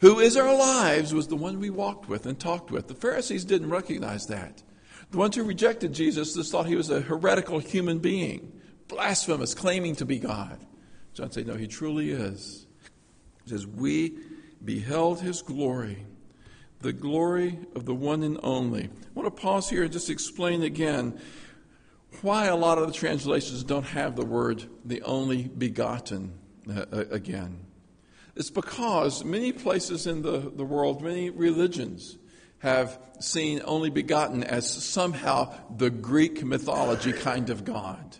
who 0.00 0.20
is 0.20 0.36
our 0.36 0.56
lives, 0.56 1.12
was 1.12 1.26
the 1.26 1.36
one 1.36 1.58
we 1.58 1.68
walked 1.68 2.08
with 2.08 2.26
and 2.26 2.38
talked 2.38 2.70
with. 2.70 2.86
The 2.86 2.94
Pharisees 2.94 3.44
didn't 3.44 3.70
recognize 3.70 4.26
that. 4.26 4.62
The 5.10 5.18
ones 5.18 5.34
who 5.34 5.42
rejected 5.42 5.92
Jesus 5.92 6.34
just 6.34 6.52
thought 6.52 6.66
he 6.66 6.76
was 6.76 6.90
a 6.90 7.00
heretical 7.00 7.58
human 7.58 7.98
being, 7.98 8.52
blasphemous, 8.86 9.52
claiming 9.52 9.96
to 9.96 10.04
be 10.04 10.20
God. 10.20 10.64
John 11.12 11.32
said, 11.32 11.48
No, 11.48 11.54
he 11.54 11.66
truly 11.66 12.10
is. 12.10 12.66
He 13.44 13.50
says, 13.50 13.66
We 13.66 14.16
beheld 14.64 15.22
his 15.22 15.42
glory, 15.42 16.06
the 16.80 16.92
glory 16.92 17.58
of 17.74 17.84
the 17.84 17.94
one 17.94 18.22
and 18.22 18.38
only. 18.42 18.84
I 18.84 18.88
want 19.14 19.34
to 19.34 19.42
pause 19.42 19.68
here 19.68 19.82
and 19.82 19.92
just 19.92 20.10
explain 20.10 20.62
again 20.62 21.18
why 22.22 22.46
a 22.46 22.56
lot 22.56 22.78
of 22.78 22.86
the 22.86 22.92
translations 22.92 23.64
don't 23.64 23.86
have 23.86 24.16
the 24.16 24.24
word 24.24 24.64
the 24.84 25.02
only 25.02 25.44
begotten 25.44 26.32
uh, 26.68 26.84
again. 27.10 27.60
It's 28.34 28.50
because 28.50 29.24
many 29.24 29.52
places 29.52 30.06
in 30.06 30.22
the, 30.22 30.38
the 30.38 30.64
world, 30.64 31.02
many 31.02 31.30
religions, 31.30 32.18
have 32.58 32.98
seen 33.20 33.62
only 33.64 33.90
begotten 33.90 34.44
as 34.44 34.68
somehow 34.68 35.54
the 35.74 35.90
Greek 35.90 36.44
mythology 36.44 37.12
kind 37.12 37.50
of 37.50 37.64
God. 37.64 38.16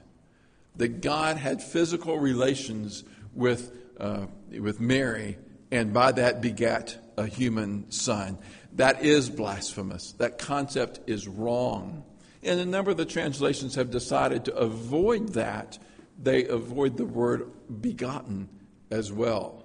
That 0.77 1.01
God 1.01 1.37
had 1.37 1.62
physical 1.62 2.19
relations 2.19 3.05
with, 3.35 3.73
uh, 3.99 4.27
with 4.59 4.81
Mary 4.81 5.38
and 5.71 5.92
by 5.92 6.12
that 6.12 6.40
begat 6.40 6.99
a 7.16 7.26
human 7.26 7.90
son. 7.90 8.38
That 8.74 9.05
is 9.05 9.31
blasphemous. 9.31 10.12
That 10.18 10.38
concept 10.38 11.00
is 11.07 11.26
wrong. 11.26 12.05
And 12.42 12.61
a 12.61 12.66
number 12.66 12.90
of 12.90 12.96
the 12.96 13.07
translations 13.07 13.74
have 13.74 13.90
decided 13.90 14.44
to 14.44 14.55
avoid 14.55 15.31
that. 15.31 15.79
They 16.22 16.46
avoid 16.46 16.96
the 16.96 17.07
word 17.07 17.50
begotten 17.81 18.48
as 18.90 19.12
well. 19.12 19.64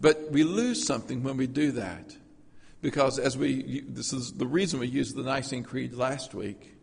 But 0.00 0.30
we 0.30 0.44
lose 0.44 0.86
something 0.86 1.22
when 1.22 1.36
we 1.36 1.46
do 1.46 1.72
that. 1.72 2.16
Because 2.80 3.18
as 3.18 3.36
we, 3.36 3.82
this 3.86 4.12
is 4.12 4.32
the 4.32 4.46
reason 4.46 4.80
we 4.80 4.86
used 4.86 5.14
the 5.14 5.22
Nicene 5.22 5.64
Creed 5.64 5.92
last 5.92 6.34
week. 6.34 6.76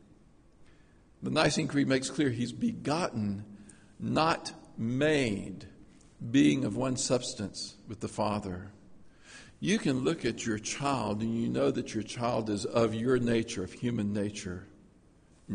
The 1.24 1.32
Nicene 1.32 1.68
Creed 1.68 1.88
makes 1.88 2.12
clear 2.12 2.30
he's 2.30 2.52
begotten, 2.52 3.44
not 4.00 4.54
made, 4.78 5.66
being 6.32 6.66
of 6.66 6.76
one 6.76 6.98
substance 6.98 7.76
with 7.88 8.02
the 8.02 8.08
Father. 8.08 8.72
You 9.60 9.80
can 9.80 10.04
look 10.04 10.24
at 10.26 10.46
your 10.46 10.60
child 10.60 11.22
and 11.22 11.36
you 11.36 11.50
know 11.50 11.72
that 11.72 11.94
your 11.94 12.04
child 12.04 12.50
is 12.50 12.66
of 12.66 12.94
your 12.94 13.18
nature, 13.18 13.64
of 13.64 13.74
human 13.74 14.14
nature 14.14 14.68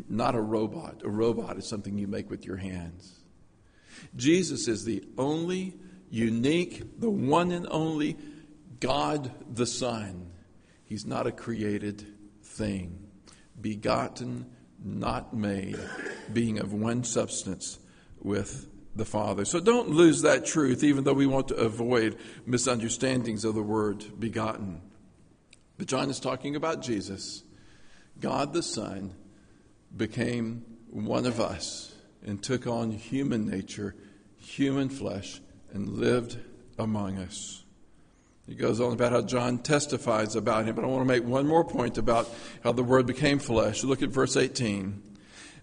not 0.09 0.35
a 0.35 0.41
robot. 0.41 1.03
A 1.05 1.09
robot 1.09 1.59
is 1.59 1.69
something 1.69 1.99
you 1.99 2.07
make 2.07 2.31
with 2.31 2.45
your 2.45 2.57
hands. 2.57 3.21
Jesus 4.17 4.69
is 4.69 4.85
the 4.85 5.05
only, 5.19 5.75
unique, 6.11 7.01
the 7.01 7.11
one 7.11 7.53
and 7.53 7.67
only 7.71 8.17
God 8.81 9.33
the 9.55 9.67
Son. 9.67 10.31
He's 10.85 11.07
not 11.07 11.27
a 11.27 11.33
created 11.33 12.07
thing, 12.43 13.07
begotten, 13.61 14.47
not 14.83 15.35
made, 15.35 15.79
being 16.33 16.59
of 16.59 16.73
one 16.73 17.05
substance 17.05 17.79
with 18.21 18.69
the 18.95 19.05
Father. 19.05 19.45
So 19.45 19.61
don't 19.61 19.91
lose 19.91 20.23
that 20.23 20.45
truth, 20.45 20.85
even 20.85 21.05
though 21.05 21.13
we 21.13 21.27
want 21.27 21.49
to 21.49 21.57
avoid 21.57 22.19
misunderstandings 22.47 23.45
of 23.45 23.55
the 23.55 23.63
word 23.63 24.05
begotten. 24.19 24.83
But 25.79 25.87
John 25.87 26.11
is 26.11 26.21
talking 26.21 26.57
about 26.57 26.83
Jesus, 26.83 27.43
God 28.21 28.53
the 28.53 28.63
Son 28.63 29.15
became 29.97 30.65
one 30.91 31.27
of 31.27 31.41
us 31.41 31.95
and 32.25 32.43
took 32.43 32.67
on 32.67 32.91
human 32.91 33.49
nature, 33.49 33.95
human 34.39 34.89
flesh, 34.89 35.41
and 35.73 35.89
lived 35.89 36.39
among 36.79 37.19
us. 37.19 37.65
He 38.47 38.55
goes 38.55 38.81
on 38.81 38.93
about 38.93 39.13
how 39.13 39.23
John 39.23 39.59
testifies 39.59 40.37
about 40.37 40.67
him, 40.67 40.75
but 40.75 40.85
I 40.85 40.89
want 40.89 41.03
to 41.03 41.13
make 41.13 41.25
one 41.25 41.47
more 41.47 41.65
point 41.65 41.97
about 41.97 42.29
how 42.63 42.73
the 42.73 42.83
Word 42.83 43.07
became 43.07 43.39
flesh. 43.39 43.85
Look 43.85 44.03
at 44.03 44.11
verse 44.11 44.37
18. 44.37 45.03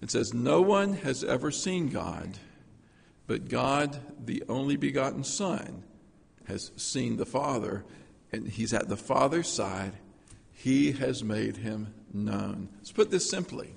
It 0.01 0.09
says, 0.09 0.33
No 0.33 0.61
one 0.61 0.93
has 0.93 1.23
ever 1.23 1.51
seen 1.51 1.89
God, 1.89 2.37
but 3.29 3.47
God, 3.47 3.95
the 4.25 4.43
only 4.49 4.75
begotten 4.75 5.23
Son, 5.23 5.83
has 6.47 6.71
seen 6.77 7.17
the 7.17 7.27
Father, 7.27 7.85
and 8.31 8.47
he's 8.47 8.73
at 8.73 8.89
the 8.89 8.97
Father's 8.97 9.47
side. 9.47 9.93
He 10.51 10.93
has 10.93 11.23
made 11.23 11.57
him 11.57 11.93
known. 12.11 12.69
Let's 12.77 12.91
put 12.91 13.11
this 13.11 13.29
simply 13.29 13.75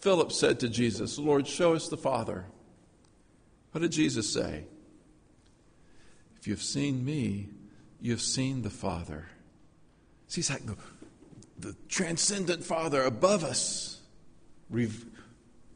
Philip 0.00 0.30
said 0.30 0.60
to 0.60 0.68
Jesus, 0.68 1.18
Lord, 1.18 1.46
show 1.46 1.72
us 1.72 1.88
the 1.88 1.96
Father. 1.96 2.44
What 3.70 3.80
did 3.80 3.92
Jesus 3.92 4.30
say? 4.30 4.64
If 6.38 6.46
you've 6.46 6.62
seen 6.62 7.02
me, 7.02 7.48
you've 7.98 8.20
seen 8.20 8.60
the 8.60 8.68
Father. 8.68 9.26
See, 10.26 10.42
he's 10.42 10.50
like 10.50 10.66
the, 10.66 10.76
the 11.58 11.74
transcendent 11.88 12.62
Father 12.62 13.02
above 13.04 13.42
us 13.42 14.02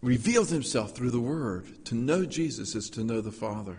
revealed 0.07 0.51
himself 0.51 0.93
through 0.93 1.11
the 1.11 1.21
Word. 1.21 1.85
To 1.87 1.97
know 1.97 2.25
Jesus 2.25 2.77
is 2.77 2.89
to 2.91 3.03
know 3.03 3.21
the 3.21 3.33
Father. 3.33 3.77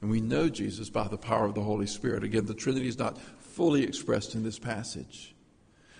And 0.00 0.10
we 0.10 0.20
know 0.20 0.48
Jesus 0.48 0.90
by 0.90 1.06
the 1.06 1.16
power 1.16 1.46
of 1.46 1.54
the 1.54 1.62
Holy 1.62 1.86
Spirit. 1.86 2.24
Again, 2.24 2.46
the 2.46 2.54
Trinity 2.54 2.88
is 2.88 2.98
not 2.98 3.16
fully 3.38 3.84
expressed 3.84 4.34
in 4.34 4.42
this 4.42 4.58
passage. 4.58 5.36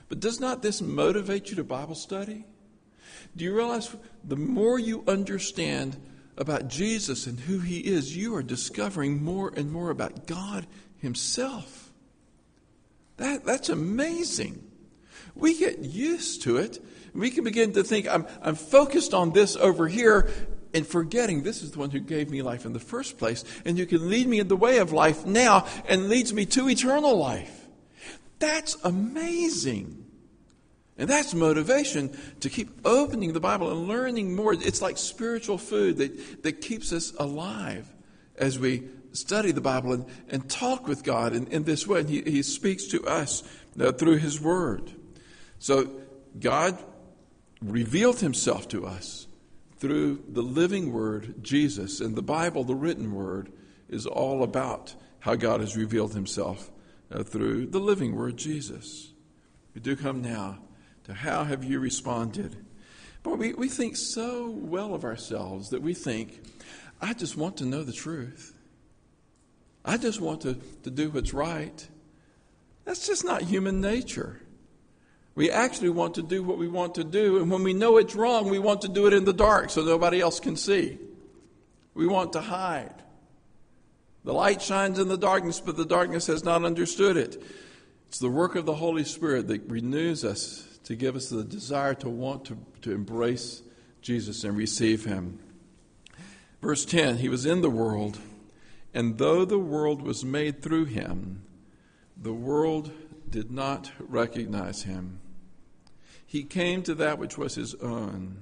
But 0.09 0.19
does 0.19 0.41
not 0.41 0.63
this 0.63 0.83
motivate 0.83 1.49
you 1.49 1.57
to 1.57 1.65
Bible 1.65 1.95
study? 1.95 2.45
Do 3.37 3.45
you 3.45 3.55
realize 3.55 3.95
the 4.25 4.37
more 4.37 4.81
you 4.81 5.05
understand 5.07 5.97
about 6.37 6.67
Jesus 6.67 7.29
and 7.29 7.39
who 7.39 7.61
he 7.61 7.79
is, 7.79 8.17
you 8.17 8.35
are 8.35 8.43
discovering 8.43 9.23
more 9.23 9.53
and 9.57 9.71
more 9.71 9.91
about 9.91 10.27
God 10.27 10.67
himself? 10.99 11.93
That, 13.19 13.45
that's 13.45 13.69
amazing. 13.69 14.69
We 15.37 15.57
get 15.57 15.79
used 15.79 16.43
to 16.43 16.57
it. 16.57 16.85
We 17.15 17.31
can 17.31 17.45
begin 17.45 17.73
to 17.75 17.85
think, 17.85 18.09
I'm, 18.09 18.27
I'm 18.41 18.55
focused 18.55 19.13
on 19.13 19.33
this 19.33 19.57
over 19.57 19.87
here 19.89 20.31
and 20.75 20.87
forgetting 20.87 21.43
this 21.43 21.63
is 21.63 21.73
the 21.73 21.79
one 21.79 21.91
who 21.91 22.01
gave 22.01 22.31
me 22.31 22.43
life 22.43 22.65
in 22.65 22.73
the 22.73 22.81
first 22.81 23.19
place 23.19 23.45
and 23.65 23.79
who 23.79 23.87
can 23.87 24.09
lead 24.09 24.27
me 24.27 24.41
in 24.41 24.49
the 24.49 24.57
way 24.57 24.79
of 24.79 24.93
life 24.93 25.27
now 25.27 25.67
and 25.89 26.09
leads 26.09 26.33
me 26.33 26.47
to 26.47 26.69
eternal 26.69 27.17
life. 27.17 27.69
That's 28.39 28.77
amazing. 28.83 30.05
And 30.99 31.09
that's 31.09 31.35
motivation 31.35 32.17
to 32.41 32.51
keep 32.51 32.71
opening 32.85 33.33
the 33.33 33.41
Bible 33.41 33.71
and 33.71 33.89
learning 33.89 34.35
more. 34.35 34.55
It's 34.55 34.83
like 34.83 34.99
spiritual 34.99 35.59
food 35.59 35.99
that, 35.99 36.43
that 36.43 36.61
keeps 36.61 36.93
us 36.93 37.13
alive 37.19 37.93
as 38.37 38.59
we 38.59 38.85
study 39.13 39.53
the 39.53 39.61
Bible 39.61 39.93
and, 39.93 40.07
and 40.29 40.49
talk 40.49 40.89
with 40.89 41.05
God 41.05 41.35
in, 41.35 41.47
in 41.49 41.65
this 41.65 41.87
way. 41.87 42.01
And 42.01 42.09
he, 42.09 42.23
he 42.23 42.43
speaks 42.43 42.87
to 42.89 43.05
us 43.07 43.43
uh, 43.79 43.93
through 43.93 44.17
His 44.17 44.41
Word. 44.41 44.91
So 45.59 45.91
God 46.39 46.79
revealed 47.63 48.21
Himself 48.21 48.69
to 48.69 48.87
us 48.87 49.27
through 49.79 50.23
the 50.29 50.43
living 50.43 50.93
Word, 50.93 51.43
Jesus. 51.43 52.01
And 52.01 52.17
the 52.17 52.23
Bible, 52.23 52.65
the 52.65 52.75
written 52.75 53.15
Word, 53.15 53.53
is 53.89 54.07
all 54.07 54.43
about 54.43 54.95
how 55.21 55.35
God 55.35 55.61
has 55.61 55.77
revealed 55.77 56.15
Himself 56.15 56.71
uh, 57.11 57.23
through 57.23 57.67
the 57.67 57.81
living 57.81 58.15
Word, 58.15 58.37
Jesus. 58.37 59.13
We 59.75 59.81
do 59.81 59.97
come 59.97 60.23
now 60.23 60.59
to 61.05 61.15
how 61.15 61.45
have 61.45 61.65
you 61.65 61.81
responded? 61.81 62.57
But 63.23 63.39
we, 63.39 63.53
we 63.55 63.69
think 63.69 63.97
so 63.97 64.51
well 64.51 64.95
of 64.95 65.05
ourselves 65.05 65.71
that 65.71 65.83
we 65.83 65.95
think, 65.95 66.41
I 67.01 67.15
just 67.15 67.37
want 67.37 67.57
to 67.59 67.65
know 67.65 67.83
the 67.83 67.93
truth. 67.93 68.55
I 69.85 69.97
just 69.97 70.21
want 70.21 70.43
to, 70.43 70.55
to 70.85 70.91
do 70.91 71.11
what's 71.11 71.35
right. 71.35 71.89
That's 72.85 73.07
just 73.07 73.25
not 73.25 73.43
human 73.43 73.81
nature. 73.81 74.41
We 75.35 75.51
actually 75.51 75.89
want 75.89 76.15
to 76.17 76.23
do 76.23 76.43
what 76.43 76.59
we 76.59 76.69
want 76.69 76.95
to 76.97 77.05
do, 77.05 77.39
and 77.39 77.51
when 77.51 77.63
we 77.63 77.73
know 77.73 77.97
it's 77.97 78.15
wrong, 78.15 78.51
we 78.51 78.59
want 78.59 78.83
to 78.83 78.89
do 78.89 79.07
it 79.07 79.15
in 79.15 79.25
the 79.25 79.33
dark 79.33 79.71
so 79.71 79.83
nobody 79.83 80.21
else 80.21 80.41
can 80.41 80.57
see. 80.57 80.99
We 81.95 82.07
want 82.07 82.35
to 82.35 82.41
hide. 82.41 83.03
The 84.25 84.35
light 84.35 84.61
shines 84.61 84.99
in 84.99 85.09
the 85.09 85.17
darkness, 85.17 85.59
but 85.59 85.77
the 85.77 85.85
darkness 85.85 86.27
has 86.27 86.45
not 86.45 86.65
understood 86.65 87.17
it. 87.17 87.43
It's 88.09 88.19
the 88.19 88.29
work 88.29 88.57
of 88.57 88.67
the 88.67 88.75
Holy 88.75 89.05
Spirit 89.05 89.49
that 89.49 89.63
renews 89.71 90.25
us 90.25 90.79
to 90.85 90.95
give 90.95 91.17
us 91.17 91.31
the 91.31 91.45
desire 91.45 91.95
to 91.95 92.11
want 92.11 92.45
to, 92.47 92.59
to 92.83 92.93
embrace 92.93 93.63
Jesus 94.03 94.45
and 94.45 94.57
receive 94.57 95.07
him. 95.07 95.39
Verse 96.61 96.85
10 96.85 97.19
He 97.19 97.29
was 97.29 97.47
in 97.47 97.63
the 97.63 97.71
world, 97.71 98.19
and 98.93 99.17
though 99.17 99.47
the 99.47 99.59
world 99.59 100.03
was 100.03 100.25
made 100.25 100.63
through 100.63 100.85
him, 100.87 101.43
the 102.17 102.35
world 102.35 102.93
did 103.31 103.51
not 103.51 103.91
recognize 103.99 104.83
him. 104.83 105.21
He 106.33 106.45
came 106.45 106.83
to 106.85 106.95
that 106.95 107.19
which 107.19 107.37
was 107.37 107.57
his 107.57 107.75
own, 107.75 108.39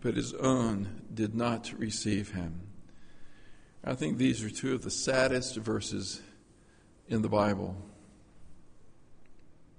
but 0.00 0.16
his 0.16 0.34
own 0.34 1.02
did 1.14 1.32
not 1.32 1.72
receive 1.78 2.32
him. 2.32 2.62
I 3.84 3.94
think 3.94 4.18
these 4.18 4.42
are 4.42 4.50
two 4.50 4.74
of 4.74 4.82
the 4.82 4.90
saddest 4.90 5.54
verses 5.54 6.20
in 7.06 7.22
the 7.22 7.28
Bible. 7.28 7.76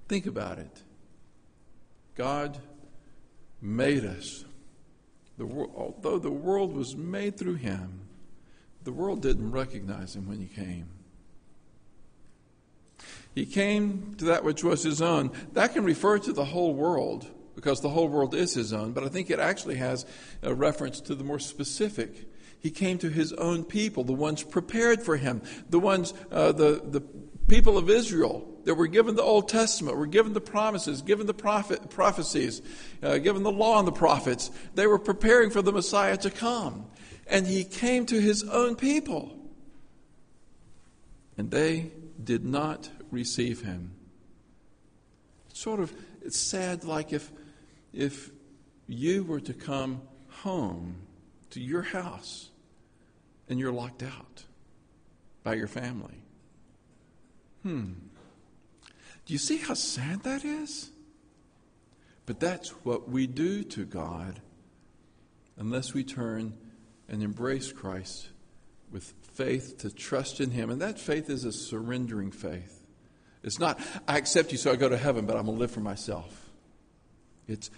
Think 0.08 0.28
about 0.28 0.60
it. 0.60 0.82
God 2.16 2.58
made 3.62 4.06
us. 4.06 4.46
The, 5.38 5.44
although 5.44 6.20
the 6.20 6.32
world 6.32 6.74
was 6.74 6.96
made 6.96 7.36
through 7.36 7.56
him, 7.56 8.00
the 8.86 8.94
world 8.94 9.22
didn't 9.22 9.52
recognize 9.52 10.16
him 10.16 10.26
when 10.30 10.40
he 10.40 10.48
came. 10.48 10.88
He 13.36 13.46
came 13.46 14.16
to 14.18 14.26
that 14.26 14.46
which 14.46 14.64
was 14.64 14.82
his 14.82 15.02
own. 15.02 15.32
That 15.54 15.74
can 15.74 15.84
refer 15.84 16.18
to 16.20 16.32
the 16.32 16.46
whole 16.46 16.74
world 16.74 17.28
because 17.54 17.82
the 17.82 17.90
whole 17.90 18.08
world 18.08 18.34
is 18.34 18.54
his 18.54 18.74
own, 18.74 18.94
but 18.94 19.04
I 19.04 19.10
think 19.10 19.30
it 19.30 19.40
actually 19.40 19.76
has 19.76 20.06
a 20.42 20.54
reference 20.54 21.02
to 21.02 21.16
the 21.16 21.24
more 21.24 21.40
specific. 21.40 22.30
He 22.60 22.72
came 22.72 22.98
to 23.00 23.10
his 23.10 23.34
own 23.34 23.64
people, 23.64 24.04
the 24.04 24.14
ones 24.14 24.44
prepared 24.44 25.04
for 25.04 25.18
him, 25.18 25.42
the 25.70 25.80
ones, 25.80 26.14
uh, 26.32 26.54
the, 26.54 26.82
the 26.84 27.02
people 27.48 27.78
of 27.78 27.90
Israel 27.90 28.48
that 28.64 28.76
were 28.76 28.88
given 28.88 29.16
the 29.16 29.22
Old 29.22 29.48
Testament, 29.48 29.98
were 29.98 30.08
given 30.08 30.34
the 30.34 30.42
promises, 30.42 31.02
given 31.02 31.28
the 31.28 31.34
prophet, 31.34 31.90
prophecies, 31.90 32.62
uh, 33.04 33.18
given 33.20 33.44
the 33.44 33.52
law 33.52 33.80
and 33.80 33.88
the 33.88 33.92
prophets. 33.92 34.50
They 34.74 34.88
were 34.88 35.00
preparing 35.00 35.50
for 35.50 35.62
the 35.62 35.72
Messiah 35.72 36.18
to 36.18 36.32
come. 36.32 36.88
And 37.28 37.46
he 37.46 37.64
came 37.64 38.06
to 38.08 38.20
his 38.20 38.44
own 38.44 38.76
people. 38.76 39.32
And 41.38 41.52
they 41.52 41.92
did 42.22 42.46
not 42.46 42.90
receive 43.12 43.62
him. 43.62 43.92
Sort 45.54 45.80
of, 45.80 45.94
it's 46.22 46.40
sad, 46.40 46.84
like 46.84 47.14
if, 47.14 47.32
if 47.94 48.32
you 48.88 49.24
were 49.24 49.40
to 49.40 49.54
come 49.54 50.02
home 50.30 50.98
to 51.52 51.62
your 51.62 51.82
house 51.82 52.50
and 53.50 53.60
you're 53.60 53.72
locked 53.72 54.04
out 54.04 54.44
by 55.44 55.54
your 55.54 55.68
family. 55.68 56.24
Hmm. 57.64 57.94
Do 59.26 59.34
you 59.34 59.40
see 59.40 59.58
how 59.58 59.74
sad 59.74 60.24
that 60.24 60.44
is? 60.44 60.92
But 62.26 62.40
that's 62.40 62.70
what 62.84 63.10
we 63.10 63.28
do 63.28 63.64
to 63.64 63.86
God 63.86 64.42
unless 65.58 65.94
we 65.94 66.04
turn 66.04 66.58
and 67.08 67.24
embrace 67.24 67.72
Christ 67.72 68.30
with 68.92 69.14
faith 69.34 69.78
to 69.80 69.92
trust 69.92 70.40
in 70.40 70.52
Him. 70.52 70.70
And 70.70 70.82
that 70.82 71.00
faith 71.00 71.30
is 71.30 71.44
a 71.44 71.52
surrendering 71.52 72.32
faith. 72.32 72.85
It's 73.46 73.60
not, 73.60 73.80
I 74.08 74.18
accept 74.18 74.52
you 74.52 74.58
so 74.58 74.72
I 74.72 74.76
go 74.76 74.90
to 74.90 74.98
heaven, 74.98 75.28
but 75.28 75.38
I'm 75.38 75.46
going 75.46 75.56
to 75.56 75.62
live 75.62 75.72
for 75.72 75.80
myself. 75.80 76.50
It's, 77.48 77.70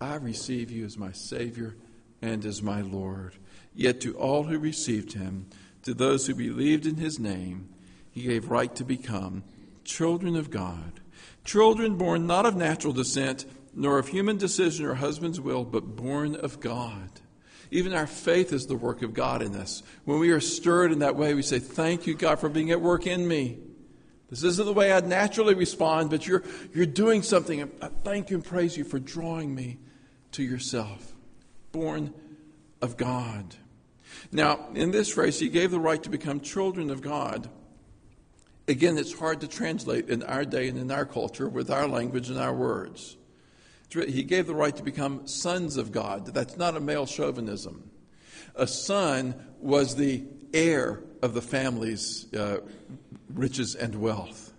I 0.00 0.14
receive 0.14 0.70
you 0.70 0.84
as 0.84 0.96
my 0.96 1.10
Savior 1.10 1.74
and 2.22 2.44
as 2.46 2.62
my 2.62 2.80
Lord. 2.80 3.34
Yet 3.74 4.00
to 4.02 4.16
all 4.16 4.44
who 4.44 4.56
received 4.58 5.14
him, 5.14 5.48
to 5.82 5.94
those 5.94 6.26
who 6.26 6.34
believed 6.34 6.86
in 6.86 6.96
his 6.96 7.18
name, 7.18 7.68
he 8.12 8.22
gave 8.22 8.50
right 8.50 8.74
to 8.76 8.84
become 8.84 9.42
children 9.84 10.36
of 10.36 10.50
God. 10.50 11.00
Children 11.44 11.96
born 11.96 12.28
not 12.28 12.46
of 12.46 12.54
natural 12.54 12.92
descent, 12.92 13.46
nor 13.74 13.98
of 13.98 14.08
human 14.08 14.36
decision 14.36 14.86
or 14.86 14.94
husband's 14.94 15.40
will, 15.40 15.64
but 15.64 15.96
born 15.96 16.36
of 16.36 16.60
God. 16.60 17.10
Even 17.72 17.94
our 17.94 18.06
faith 18.06 18.52
is 18.52 18.66
the 18.66 18.76
work 18.76 19.02
of 19.02 19.12
God 19.12 19.42
in 19.42 19.56
us. 19.56 19.82
When 20.04 20.20
we 20.20 20.30
are 20.30 20.40
stirred 20.40 20.92
in 20.92 21.00
that 21.00 21.16
way, 21.16 21.34
we 21.34 21.42
say, 21.42 21.58
Thank 21.58 22.06
you, 22.06 22.14
God, 22.14 22.38
for 22.38 22.48
being 22.48 22.70
at 22.70 22.80
work 22.80 23.08
in 23.08 23.26
me. 23.26 23.58
This 24.28 24.42
isn't 24.42 24.64
the 24.64 24.72
way 24.72 24.90
I'd 24.90 25.06
naturally 25.06 25.54
respond, 25.54 26.10
but 26.10 26.26
you're, 26.26 26.42
you're 26.74 26.86
doing 26.86 27.22
something. 27.22 27.70
I 27.80 27.88
thank 28.02 28.30
you 28.30 28.36
and 28.36 28.44
praise 28.44 28.76
you 28.76 28.84
for 28.84 28.98
drawing 28.98 29.54
me 29.54 29.78
to 30.32 30.42
yourself. 30.42 31.12
Born 31.70 32.12
of 32.82 32.96
God. 32.96 33.54
Now, 34.32 34.66
in 34.74 34.90
this 34.90 35.10
phrase, 35.10 35.38
he 35.38 35.48
gave 35.48 35.70
the 35.70 35.78
right 35.78 36.02
to 36.02 36.10
become 36.10 36.40
children 36.40 36.90
of 36.90 37.02
God. 37.02 37.48
Again, 38.66 38.98
it's 38.98 39.16
hard 39.16 39.42
to 39.42 39.48
translate 39.48 40.08
in 40.08 40.24
our 40.24 40.44
day 40.44 40.68
and 40.68 40.78
in 40.78 40.90
our 40.90 41.06
culture 41.06 41.48
with 41.48 41.70
our 41.70 41.86
language 41.86 42.28
and 42.28 42.38
our 42.38 42.54
words. 42.54 43.16
He 43.90 44.24
gave 44.24 44.48
the 44.48 44.54
right 44.54 44.74
to 44.74 44.82
become 44.82 45.28
sons 45.28 45.76
of 45.76 45.92
God. 45.92 46.26
That's 46.26 46.56
not 46.56 46.76
a 46.76 46.80
male 46.80 47.06
chauvinism. 47.06 47.88
A 48.56 48.66
son 48.66 49.36
was 49.60 49.94
the 49.94 50.24
heir 50.52 51.04
of 51.22 51.34
the 51.34 51.42
family's 51.42 52.32
uh, 52.34 52.58
riches 53.36 53.74
and 53.74 53.94
wealth. 53.96 54.52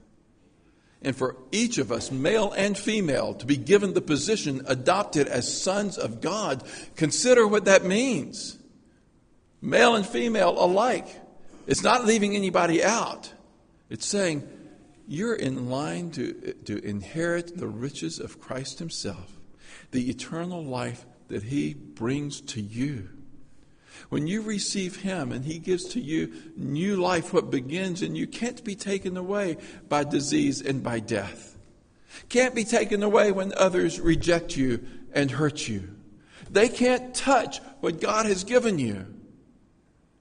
And 1.01 1.15
for 1.15 1.35
each 1.51 1.77
of 1.77 1.91
us, 1.91 2.11
male 2.11 2.51
and 2.51 2.77
female, 2.77 3.33
to 3.35 3.45
be 3.45 3.57
given 3.57 3.93
the 3.93 4.01
position 4.01 4.63
adopted 4.65 5.27
as 5.27 5.61
sons 5.61 5.97
of 5.97 6.21
God, 6.21 6.63
consider 6.95 7.47
what 7.47 7.65
that 7.65 7.85
means. 7.85 8.57
Male 9.61 9.95
and 9.95 10.05
female 10.05 10.55
alike. 10.57 11.07
It's 11.67 11.83
not 11.83 12.05
leaving 12.05 12.35
anybody 12.35 12.83
out. 12.83 13.31
It's 13.89 14.05
saying, 14.05 14.47
you're 15.07 15.35
in 15.35 15.69
line 15.69 16.11
to, 16.11 16.33
to 16.65 16.83
inherit 16.83 17.57
the 17.57 17.67
riches 17.67 18.19
of 18.19 18.41
Christ 18.41 18.79
Himself, 18.79 19.39
the 19.91 20.09
eternal 20.09 20.63
life 20.63 21.05
that 21.27 21.43
He 21.43 21.73
brings 21.73 22.41
to 22.41 22.61
you. 22.61 23.09
When 24.09 24.27
you 24.27 24.41
receive 24.41 24.97
Him 24.97 25.31
and 25.31 25.45
He 25.45 25.59
gives 25.59 25.85
to 25.89 25.99
you 25.99 26.33
new 26.55 26.97
life, 26.97 27.33
what 27.33 27.51
begins 27.51 28.01
in 28.01 28.15
you 28.15 28.27
can't 28.27 28.63
be 28.63 28.75
taken 28.75 29.17
away 29.17 29.57
by 29.89 30.03
disease 30.03 30.61
and 30.61 30.83
by 30.83 30.99
death. 30.99 31.57
Can't 32.29 32.55
be 32.55 32.63
taken 32.63 33.03
away 33.03 33.31
when 33.31 33.53
others 33.55 33.99
reject 33.99 34.57
you 34.57 34.85
and 35.13 35.31
hurt 35.31 35.67
you. 35.67 35.89
They 36.49 36.69
can't 36.69 37.13
touch 37.13 37.59
what 37.79 38.01
God 38.01 38.25
has 38.25 38.43
given 38.43 38.79
you. 38.79 39.05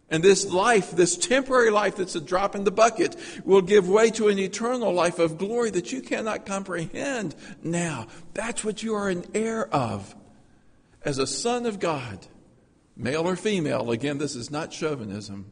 And 0.09 0.23
this 0.23 0.47
life, 0.53 0.93
this 0.93 1.17
temporary 1.17 1.71
life 1.71 1.97
that's 1.97 2.15
a 2.15 2.21
drop 2.21 2.55
in 2.55 2.63
the 2.63 2.71
bucket, 2.71 3.17
will 3.45 3.63
give 3.63 3.89
way 3.89 4.11
to 4.11 4.29
an 4.29 4.39
eternal 4.39 4.93
life 4.93 5.19
of 5.19 5.37
glory 5.37 5.71
that 5.71 5.91
you 5.91 6.01
cannot 6.01 6.47
comprehend 6.47 7.35
now. 7.63 8.07
That's 8.35 8.65
what 8.65 8.83
you 8.83 8.95
are 8.95 9.09
an 9.09 9.25
heir 9.35 9.67
of 9.67 10.15
as 11.05 11.19
a 11.19 11.27
son 11.27 11.67
of 11.67 11.81
God 11.81 12.27
male 12.97 13.29
or 13.29 13.37
female, 13.37 13.91
again, 13.91 14.19
this 14.19 14.35
is 14.35 14.51
not 14.51 14.73
chauvinism. 14.73 15.47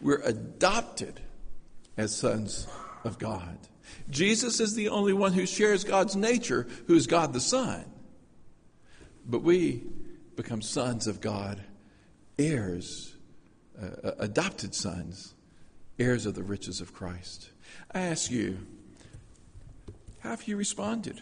We're 0.00 0.22
adopted 0.22 1.20
as 1.96 2.14
sons 2.14 2.66
of 3.04 3.18
God. 3.18 3.58
Jesus 4.10 4.60
is 4.60 4.74
the 4.74 4.88
only 4.88 5.12
one 5.12 5.32
who 5.32 5.46
shares 5.46 5.84
God's 5.84 6.16
nature, 6.16 6.66
who 6.86 6.94
is 6.94 7.06
God 7.06 7.32
the 7.32 7.40
Son. 7.40 7.84
But 9.26 9.42
we 9.42 9.82
become 10.34 10.62
sons 10.62 11.06
of 11.06 11.20
God, 11.20 11.62
heirs, 12.38 13.14
uh, 13.80 14.08
uh 14.08 14.12
adopted 14.18 14.74
sons, 14.74 15.34
heirs 15.98 16.26
of 16.26 16.34
the 16.34 16.42
riches 16.42 16.80
of 16.80 16.92
Christ. 16.92 17.50
I 17.92 18.00
ask 18.00 18.30
you, 18.30 18.58
how 20.20 20.30
have 20.30 20.48
you 20.48 20.56
responded? 20.56 21.20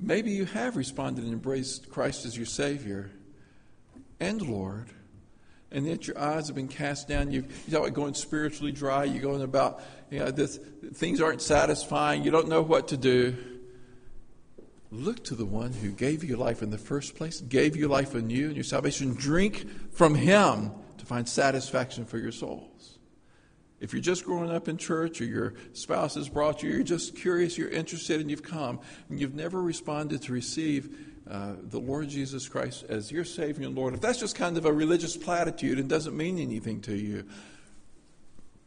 Maybe 0.00 0.30
you 0.30 0.46
have 0.46 0.76
responded 0.76 1.24
and 1.24 1.32
embraced 1.32 1.90
Christ 1.90 2.24
as 2.24 2.36
your 2.36 2.46
Savior 2.46 3.10
and 4.18 4.40
Lord, 4.40 4.86
and 5.70 5.86
yet 5.86 6.06
your 6.06 6.18
eyes 6.18 6.46
have 6.46 6.56
been 6.56 6.68
cast 6.68 7.06
down. 7.06 7.30
You, 7.30 7.44
you 7.66 7.72
talk 7.72 7.82
about 7.82 7.94
going 7.94 8.14
spiritually 8.14 8.72
dry. 8.72 9.04
You're 9.04 9.22
going 9.22 9.42
about, 9.42 9.82
you 10.10 10.20
know, 10.20 10.30
this, 10.30 10.58
things 10.94 11.20
aren't 11.20 11.42
satisfying. 11.42 12.24
You 12.24 12.30
don't 12.30 12.48
know 12.48 12.62
what 12.62 12.88
to 12.88 12.96
do. 12.96 13.36
Look 14.90 15.22
to 15.24 15.34
the 15.34 15.44
one 15.44 15.72
who 15.72 15.90
gave 15.90 16.24
you 16.24 16.36
life 16.36 16.62
in 16.62 16.70
the 16.70 16.78
first 16.78 17.14
place, 17.14 17.40
gave 17.40 17.76
you 17.76 17.86
life 17.86 18.14
anew 18.14 18.46
and 18.46 18.56
your 18.56 18.64
salvation. 18.64 19.14
Drink 19.14 19.92
from 19.92 20.14
him 20.14 20.72
to 20.98 21.06
find 21.06 21.28
satisfaction 21.28 22.06
for 22.06 22.18
your 22.18 22.32
souls. 22.32 22.69
If 23.80 23.94
you're 23.94 24.02
just 24.02 24.24
growing 24.24 24.50
up 24.50 24.68
in 24.68 24.76
church 24.76 25.20
or 25.22 25.24
your 25.24 25.54
spouse 25.72 26.14
has 26.14 26.28
brought 26.28 26.62
you, 26.62 26.70
you're 26.70 26.82
just 26.82 27.16
curious, 27.16 27.56
you're 27.56 27.70
interested, 27.70 28.20
and 28.20 28.30
you've 28.30 28.42
come, 28.42 28.78
and 29.08 29.18
you've 29.18 29.34
never 29.34 29.60
responded 29.60 30.22
to 30.22 30.32
receive 30.32 30.94
uh, 31.28 31.54
the 31.62 31.78
Lord 31.78 32.08
Jesus 32.08 32.48
Christ 32.48 32.84
as 32.88 33.10
your 33.10 33.24
Savior 33.24 33.66
and 33.66 33.74
Lord, 33.74 33.94
if 33.94 34.00
that's 34.00 34.18
just 34.18 34.36
kind 34.36 34.58
of 34.58 34.66
a 34.66 34.72
religious 34.72 35.16
platitude 35.16 35.78
and 35.78 35.88
doesn't 35.88 36.16
mean 36.16 36.38
anything 36.38 36.80
to 36.82 36.94
you, 36.94 37.24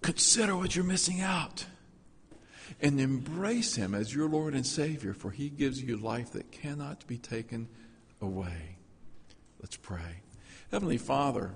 consider 0.02 0.56
what 0.56 0.76
you're 0.76 0.86
missing 0.86 1.22
out 1.22 1.66
and 2.82 3.00
embrace 3.00 3.76
Him 3.76 3.94
as 3.94 4.16
your 4.16 4.28
Lord 4.28 4.56
and 4.56 4.66
Savior, 4.66 5.14
for 5.14 5.30
He 5.30 5.50
gives 5.50 5.82
you 5.82 5.98
life 5.98 6.32
that 6.32 6.52
cannot 6.52 7.06
be 7.06 7.18
taken 7.18 7.68
away. 8.20 8.78
Let's 9.62 9.78
pray. 9.78 10.22
Heavenly 10.72 10.98
Father, 10.98 11.52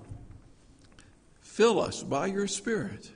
fill 1.40 1.80
us 1.80 2.02
by 2.02 2.26
your 2.26 2.46
Spirit 2.46 3.10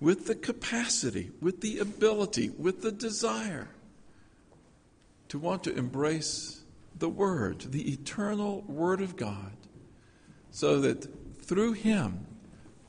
with 0.00 0.26
the 0.26 0.34
capacity, 0.34 1.30
with 1.40 1.60
the 1.60 1.78
ability, 1.78 2.50
with 2.50 2.82
the 2.82 2.92
desire 2.92 3.68
to 5.28 5.38
want 5.38 5.64
to 5.64 5.76
embrace 5.76 6.62
the 6.98 7.08
Word, 7.08 7.60
the 7.60 7.92
eternal 7.92 8.62
Word 8.66 9.00
of 9.00 9.16
God, 9.16 9.52
so 10.50 10.80
that 10.80 11.06
through 11.42 11.72
Him, 11.72 12.26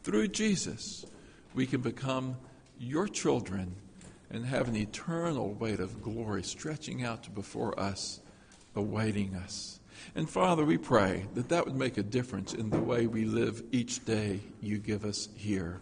through 0.04 0.30
Jesus, 0.30 1.06
we 1.54 1.66
can 1.66 1.82
become 1.82 2.38
your 2.80 3.08
children 3.08 3.76
and 4.32 4.46
have 4.46 4.68
an 4.68 4.76
eternal 4.76 5.54
weight 5.54 5.80
of 5.80 6.02
glory 6.02 6.44
stretching 6.44 7.04
out 7.04 7.34
before 7.34 7.78
us, 7.80 8.22
awaiting 8.76 9.36
us. 9.36 9.80
And 10.16 10.30
Father, 10.30 10.64
we 10.64 10.78
pray 10.78 11.26
that 11.34 11.50
that 11.50 11.66
would 11.66 11.76
make 11.76 11.98
a 11.98 12.04
difference 12.04 12.54
in 12.54 12.70
the 12.70 12.80
way 12.80 13.08
we 13.08 13.26
live 13.26 13.64
each 13.72 14.06
day 14.06 14.40
you 14.62 14.78
give 14.78 15.04
us 15.04 15.30
here. 15.36 15.82